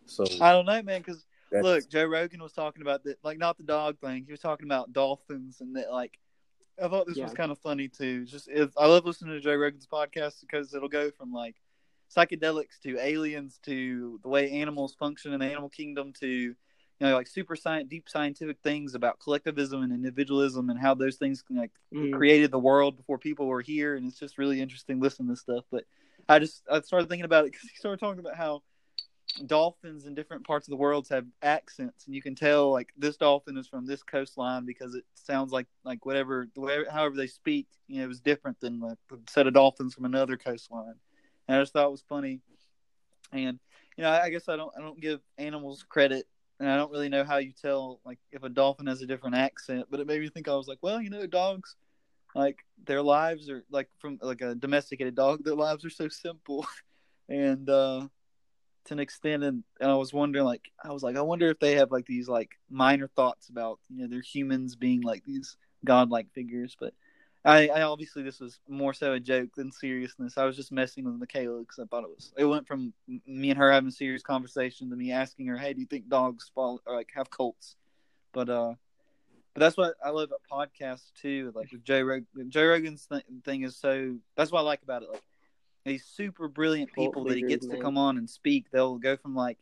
[0.09, 1.01] So I don't know, man.
[1.01, 4.23] Because look, Joe Rogan was talking about that, like not the dog thing.
[4.25, 6.17] He was talking about dolphins and that, like.
[6.81, 8.25] I thought this was kind of funny too.
[8.25, 11.55] Just if I love listening to Joe Rogan's podcast because it'll go from like
[12.15, 16.55] psychedelics to aliens to the way animals function in the animal kingdom to you
[16.99, 21.43] know like super science, deep scientific things about collectivism and individualism and how those things
[21.49, 22.11] like Mm.
[22.13, 25.41] created the world before people were here, and it's just really interesting listening to this
[25.41, 25.63] stuff.
[25.71, 25.85] But
[26.29, 28.61] I just I started thinking about it because he started talking about how
[29.45, 33.17] dolphins in different parts of the world have accents, and you can tell like this
[33.17, 36.47] dolphin is from this coastline because it sounds like like whatever
[36.91, 40.37] however they speak, you know, is different than like a set of dolphins from another
[40.37, 40.95] coastline.
[41.47, 42.41] And I just thought it was funny,
[43.31, 43.59] and
[43.97, 46.27] you know, I, I guess I don't I don't give animals credit
[46.59, 49.35] and I don't really know how you tell like if a dolphin has a different
[49.35, 51.75] accent, but it made me think I was like, well, you know, dogs
[52.35, 56.65] like their lives are like from like a domesticated dog, their lives are so simple
[57.29, 58.07] and uh
[58.87, 61.59] to an extent and, and I was wondering like I was like I wonder if
[61.59, 65.57] they have like these like minor thoughts about you know their humans being like these
[65.85, 66.93] godlike figures, but
[67.45, 70.37] I, I obviously this was more so a joke than seriousness.
[70.37, 72.33] I was just messing with Michaela because I thought it was.
[72.37, 72.93] It went from
[73.25, 76.09] me and her having a serious conversation to me asking her, "Hey, do you think
[76.09, 77.75] dogs fall or like have cults?"
[78.33, 78.73] But uh,
[79.53, 81.53] but that's what I love about podcasts too.
[81.55, 84.17] Like with Joe Rogan, Joe Rogan's th- thing is so.
[84.35, 85.09] That's what I like about it.
[85.09, 85.23] Like
[85.87, 88.69] these super brilliant people that he gets to come on and speak.
[88.71, 89.57] They'll go from like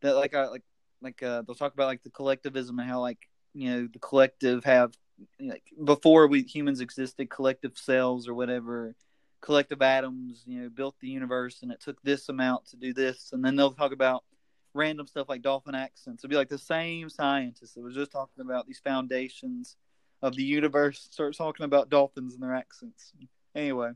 [0.00, 0.62] that, like I like
[1.00, 4.64] like uh, they'll talk about like the collectivism and how like you know the collective
[4.64, 4.92] have
[5.40, 8.96] like before we humans existed collective cells or whatever
[9.40, 13.30] collective atoms you know built the universe and it took this amount to do this.
[13.32, 14.24] And then they'll talk about
[14.72, 16.24] random stuff like dolphin accents.
[16.24, 19.76] It'll be like the same scientist that was just talking about these foundations
[20.22, 23.12] of the universe starts talking about dolphins and their accents.
[23.54, 23.92] Anyway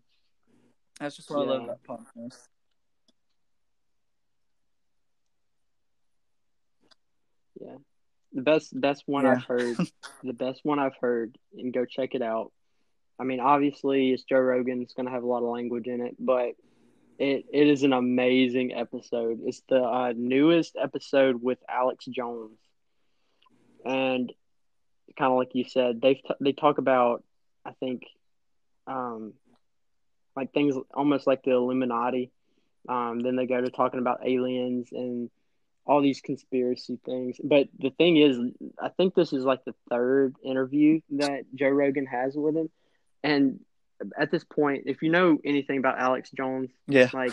[0.98, 1.64] that's just what i love Yeah.
[1.64, 2.48] about podcasts
[7.60, 7.76] Yeah.
[8.32, 9.32] The best best one Yeah.
[9.32, 9.76] I've heard.
[10.22, 12.52] the best one I've heard, and go check it out.
[13.18, 16.16] I mean, obviously it's Joe Rogan, it's gonna have a lot of language in it,
[16.18, 16.52] but
[17.18, 19.40] it it is an amazing episode.
[19.44, 22.58] It's the uh, newest episode with Alex Jones.
[23.84, 24.32] And
[25.18, 27.24] kind of like you said, they they talk about
[27.64, 28.02] I think
[28.86, 29.34] um
[30.38, 32.30] like things almost like the Illuminati.
[32.88, 35.30] Um, then they go to talking about aliens and
[35.84, 37.38] all these conspiracy things.
[37.42, 38.38] But the thing is,
[38.80, 42.70] I think this is like the third interview that Joe Rogan has with him.
[43.22, 43.60] And
[44.16, 47.32] at this point, if you know anything about Alex Jones, yeah like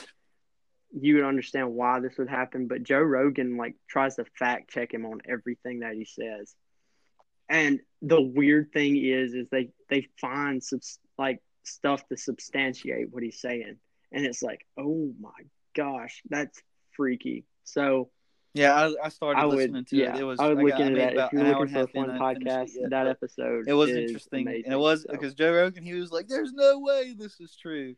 [0.98, 2.68] you would understand why this would happen.
[2.68, 6.56] But Joe Rogan like tries to fact check him on everything that he says.
[7.50, 13.24] And the weird thing is, is they they find subs- like stuff to substantiate what
[13.24, 13.78] he's saying,
[14.12, 15.32] and it's like, oh my
[15.76, 16.62] gosh, that's
[16.96, 17.46] freaky.
[17.64, 18.10] So
[18.54, 20.22] Yeah, I, I started I listening would, to yeah, it.
[20.22, 21.14] It was I would I look got- into made that.
[21.14, 23.08] about If you're an hour looking for a fun half in, I podcast, it that
[23.08, 25.08] episode it was interesting, amazing, and it was so.
[25.12, 27.96] because Joe Rogan he was like, "There's no way this is true,"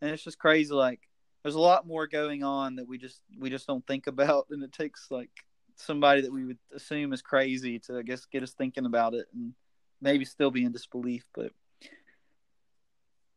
[0.00, 0.72] and it's just crazy.
[0.74, 1.00] Like,
[1.42, 4.62] there's a lot more going on that we just we just don't think about, and
[4.64, 5.30] it takes like
[5.76, 9.26] somebody that we would assume is crazy to I guess get us thinking about it
[9.34, 9.54] and
[10.02, 11.24] maybe still be in disbelief.
[11.34, 11.52] But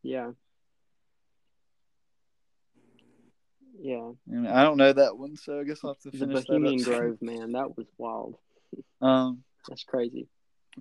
[0.03, 0.31] yeah,
[3.79, 4.11] yeah.
[4.31, 6.77] I, I don't know that one, so I guess I'll have to The finish Bohemian
[6.77, 6.87] that up.
[6.99, 8.35] Grove, man, that was wild.
[9.01, 10.27] Um, That's crazy.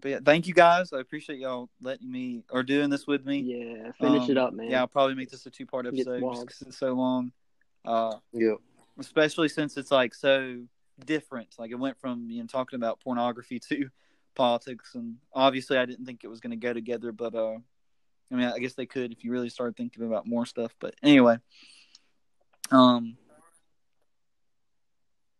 [0.01, 0.93] but yeah, thank you guys.
[0.93, 3.39] I appreciate y'all letting me or doing this with me.
[3.41, 4.71] Yeah, finish it Um, up, man.
[4.71, 6.49] Yeah, I'll probably make this a two part episode just wild.
[6.49, 7.33] 'cause it's so long.
[7.85, 8.55] Uh, Yeah.
[8.99, 10.63] especially since it's like so
[11.05, 11.55] different.
[11.59, 13.89] Like it went from you know talking about pornography to
[14.35, 17.11] politics, and obviously I didn't think it was going to go together.
[17.13, 17.59] But uh,
[18.33, 20.75] I mean, I guess they could if you really started thinking about more stuff.
[20.81, 21.37] But anyway,
[22.71, 23.17] um,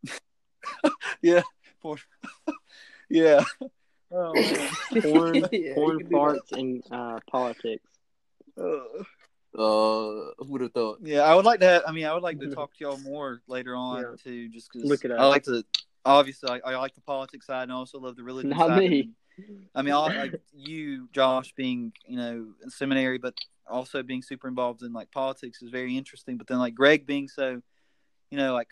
[1.23, 1.43] yeah,
[1.81, 1.99] porn.
[3.11, 3.45] yeah.
[4.13, 5.03] Oh, man.
[5.03, 7.89] porn, Yeah, porn farts, and uh, politics.
[8.59, 9.05] Uh,
[9.55, 10.99] Uh, who would have thought?
[11.03, 11.67] Yeah, I would like to.
[11.67, 14.15] Have, I mean, I would like to talk to y'all more later on Yeah.
[14.23, 15.21] too, just because Look it up.
[15.21, 15.63] I like to.
[16.05, 18.79] Obviously, I, I like the politics side, and I also love the religion Not side.
[18.79, 19.11] me.
[19.75, 23.35] I mean, I like you, Josh, being you know in seminary, but
[23.69, 26.37] also being super involved in like politics is very interesting.
[26.37, 27.63] But then like Greg being so,
[28.31, 28.69] you know, like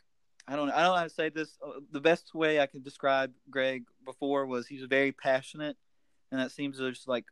[0.47, 1.59] I don't I don't know how to say this.
[1.65, 5.77] Uh, The best way I could describe Greg before was he's very passionate,
[6.31, 7.27] and that seems to just like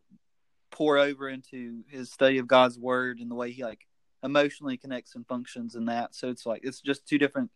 [0.70, 3.87] pour over into his study of God's word and the way he like
[4.22, 6.14] emotionally connects and functions in that.
[6.14, 7.51] So it's like it's just two different.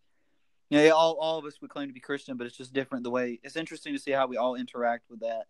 [0.71, 3.05] You know, all all of us would claim to be Christian, but it's just different
[3.05, 3.39] the way.
[3.43, 5.45] It's interesting to see how we all interact with that.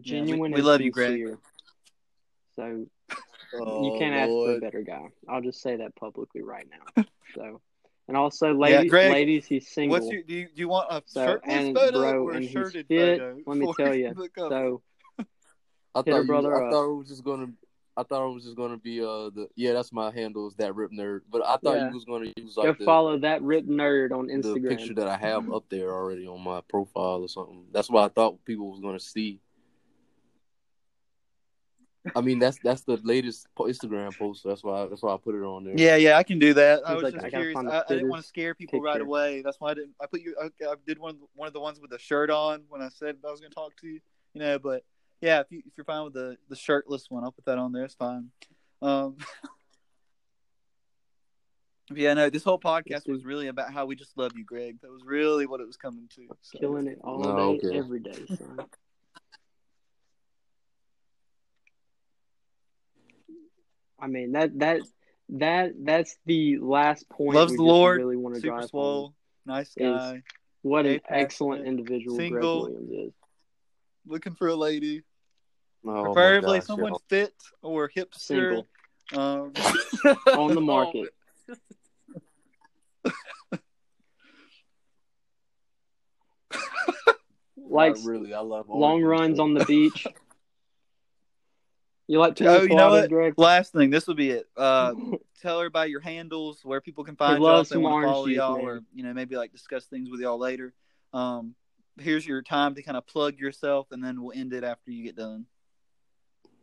[0.00, 1.36] Genuine we and love you, Greg.
[2.56, 2.86] So
[3.52, 5.08] Oh, you can't ask for a better guy.
[5.28, 7.04] I'll just say that publicly right now.
[7.36, 7.60] So,
[8.08, 9.96] and also, ladies, Greg, ladies, he's single.
[10.00, 12.34] What's your do you, do you want a So, shirtless and photo bro, or a
[12.34, 13.38] and he's shirted fit, photo?
[13.46, 14.12] let me tell you.
[14.36, 14.82] so
[15.20, 15.24] I
[15.94, 17.52] thought, her you, brother I thought it was just gonna.
[17.96, 20.74] I thought it was just gonna be uh the yeah that's my handle is that
[20.74, 21.20] rip nerd.
[21.30, 21.86] But I thought Yeah.
[21.86, 24.68] you was gonna use go like the, follow that rip nerd on Instagram the Instagram.
[24.68, 27.66] picture that I have up there already on my profile or something.
[27.70, 29.38] That's what I thought people was gonna see.
[32.16, 34.42] I mean that's that's the latest Instagram post.
[34.42, 35.74] So that's why that's why I put it on there.
[35.76, 36.82] Yeah, yeah, I can do that.
[36.86, 37.56] I was like, just I curious.
[37.56, 39.42] I, I didn't want to scare people right away.
[39.42, 39.94] That's why I didn't.
[40.00, 40.34] I put you.
[40.40, 42.80] I, I did one of the, one of the ones with the shirt on when
[42.80, 44.00] I said I was going to talk to you.
[44.32, 44.82] You know, but
[45.20, 47.72] yeah, if you if you're fine with the the shirtless one, I'll put that on
[47.72, 47.84] there.
[47.84, 48.30] It's fine.
[48.80, 49.16] Um,
[51.88, 54.80] but yeah, no, this whole podcast was really about how we just love you, Greg.
[54.80, 56.28] That was really what it was coming to.
[56.40, 56.58] So.
[56.58, 57.78] Killing it all Oh, day, okay.
[57.78, 58.60] every day, son.
[64.00, 64.80] I mean that that
[65.30, 67.34] that that's the last point.
[67.36, 68.68] Loves we the Lord, Really want to Super drive home.
[68.68, 69.14] swole,
[69.46, 70.22] nice guy,
[70.62, 72.62] What an excellent individual single.
[72.64, 73.12] Greg Williams is.
[74.06, 75.02] looking for a lady,
[75.86, 76.98] Oh, preferably gosh, someone yo.
[77.08, 78.18] fit or hipster.
[78.18, 78.68] Single
[79.12, 79.52] Um,
[80.36, 81.14] on the market.
[87.56, 90.06] like really, I love all long runs on the beach.
[92.10, 93.08] You like to Oh, you know quadas, what?
[93.08, 93.34] Greg?
[93.36, 94.48] Last thing, this will be it.
[94.56, 94.94] Uh,
[95.40, 98.36] tell everybody your handles, where people can find y'all if they want to follow juice,
[98.36, 98.64] y'all, man.
[98.64, 100.74] or you know maybe like discuss things with y'all later.
[101.14, 101.54] Um,
[102.00, 105.04] here's your time to kind of plug yourself, and then we'll end it after you
[105.04, 105.46] get done.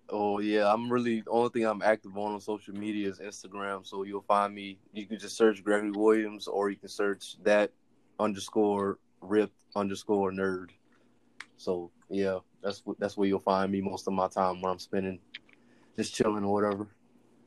[0.10, 3.88] Oh yeah, I'm really the only thing I'm active on on social media is Instagram.
[3.88, 4.80] So you'll find me.
[4.92, 7.72] You can just search Gregorie Williams, or you can search that
[8.20, 10.72] underscore rip underscore nerd.
[11.56, 15.20] So yeah, that's that's where you'll find me most of my time when I'm spending
[15.98, 16.88] just chilling or whatever.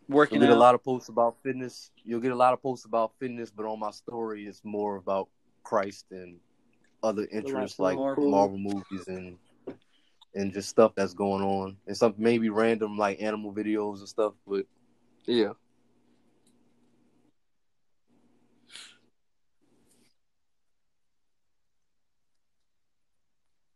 [0.08, 0.56] Working You'll get out.
[0.56, 1.90] a lot of posts about fitness.
[2.04, 5.28] You'll get a lot of posts about fitness, but on my story, it's more about
[5.62, 6.38] Christ and
[7.02, 8.30] other interests like Marvel.
[8.30, 9.38] Marvel movies and
[10.34, 14.34] and just stuff that's going on, and some maybe random like animal videos and stuff.
[14.46, 14.66] But
[15.26, 15.52] yeah,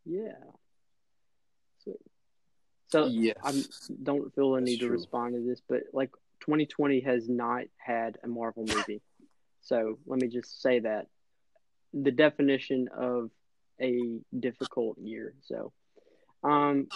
[0.05, 0.54] Yeah.
[2.95, 3.53] So yes, I
[4.05, 8.29] don't feel the need to respond to this, but like 2020 has not had a
[8.29, 9.03] Marvel movie.
[9.67, 11.07] So let me just say that
[11.95, 13.31] the definition of
[13.81, 15.33] a difficult year.
[15.41, 15.73] So,
[16.43, 16.89] um,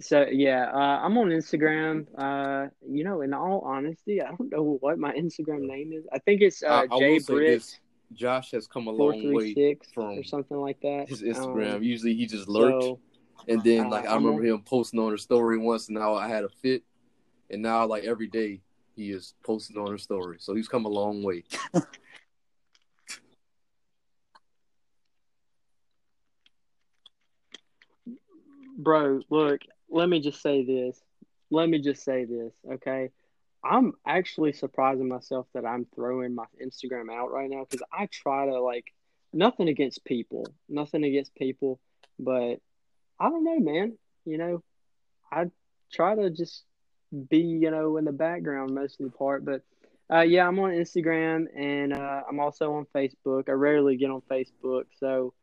[0.00, 2.06] so yeah, uh, I'm on Instagram.
[2.18, 6.04] Uh, you know, in all honesty, I don't know what my Instagram name is.
[6.12, 7.80] I think it's uh, I, I J will say Britt
[8.14, 11.08] Josh has come a long way from or something like that.
[11.08, 11.76] his Instagram.
[11.76, 12.84] Um, Usually he just lurks.
[12.84, 12.98] so
[13.48, 16.28] and then uh, like I remember him posting on a story once, and now I
[16.28, 16.82] had a fit,
[17.50, 18.60] and now like every day
[18.94, 20.36] he is posting on his story.
[20.40, 21.44] So he's come a long way.
[28.78, 31.00] Bro, look, let me just say this.
[31.50, 33.10] Let me just say this, okay?
[33.64, 38.46] I'm actually surprising myself that I'm throwing my Instagram out right now because I try
[38.46, 38.86] to like
[39.32, 41.78] nothing against people, nothing against people,
[42.18, 42.60] but
[43.22, 43.96] I don't know, man.
[44.24, 44.62] You know,
[45.30, 45.44] I
[45.92, 46.64] try to just
[47.28, 49.44] be, you know, in the background most of the part.
[49.44, 49.62] But
[50.12, 53.48] uh, yeah, I'm on Instagram and uh, I'm also on Facebook.
[53.48, 55.34] I rarely get on Facebook, so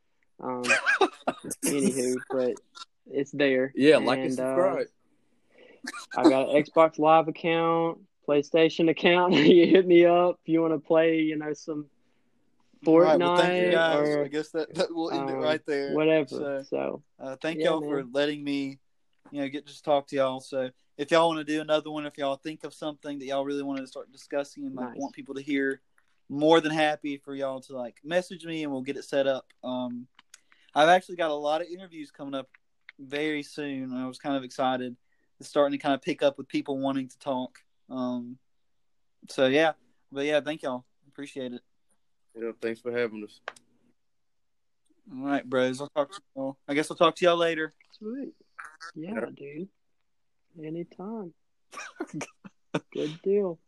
[0.42, 0.64] um,
[1.66, 2.56] anywho, but
[3.10, 3.72] it's there.
[3.76, 4.88] Yeah, like and uh, subscribe.
[6.18, 9.34] Uh, I got an Xbox Live account, PlayStation account.
[9.36, 11.86] you hit me up if you want to play, you know, some
[12.86, 14.08] Fortnite right, well, thank you guys.
[14.08, 15.94] or I guess that, that we'll end um, it right there.
[15.94, 16.28] whatever.
[16.28, 18.80] So, So, uh, thank Yeah, y'all for letting me,
[19.32, 20.40] you know, get to talk to y'all.
[20.40, 23.46] So if y'all want to do another one, if y'all think of something that y'all
[23.46, 24.98] really want to start discussing and like Nice.
[24.98, 25.82] want people to hear,
[26.30, 29.48] more than happy for y'all to like message me and we'll get it set up.
[29.64, 30.08] Um,
[30.76, 32.48] I've actually got a lot of interviews coming up
[33.00, 33.92] very soon.
[33.94, 34.96] I was kind of excited.
[35.40, 37.60] It's starting to kind of pick up with people wanting to talk.
[37.90, 38.38] Um,
[39.28, 39.74] so yeah,
[40.12, 40.86] but yeah, thank y'all.
[41.08, 41.62] Appreciate it.
[42.36, 43.40] Yeah, thanks for having us.
[45.12, 45.82] All right, bros.
[45.82, 46.58] I'll talk to y'all.
[46.68, 47.74] I guess I'll talk to y'all later.
[47.98, 48.34] sweet.
[48.96, 49.26] Yeah, Yeah.
[49.36, 49.70] dude.
[50.64, 51.34] Anytime.
[52.94, 53.60] Good deal.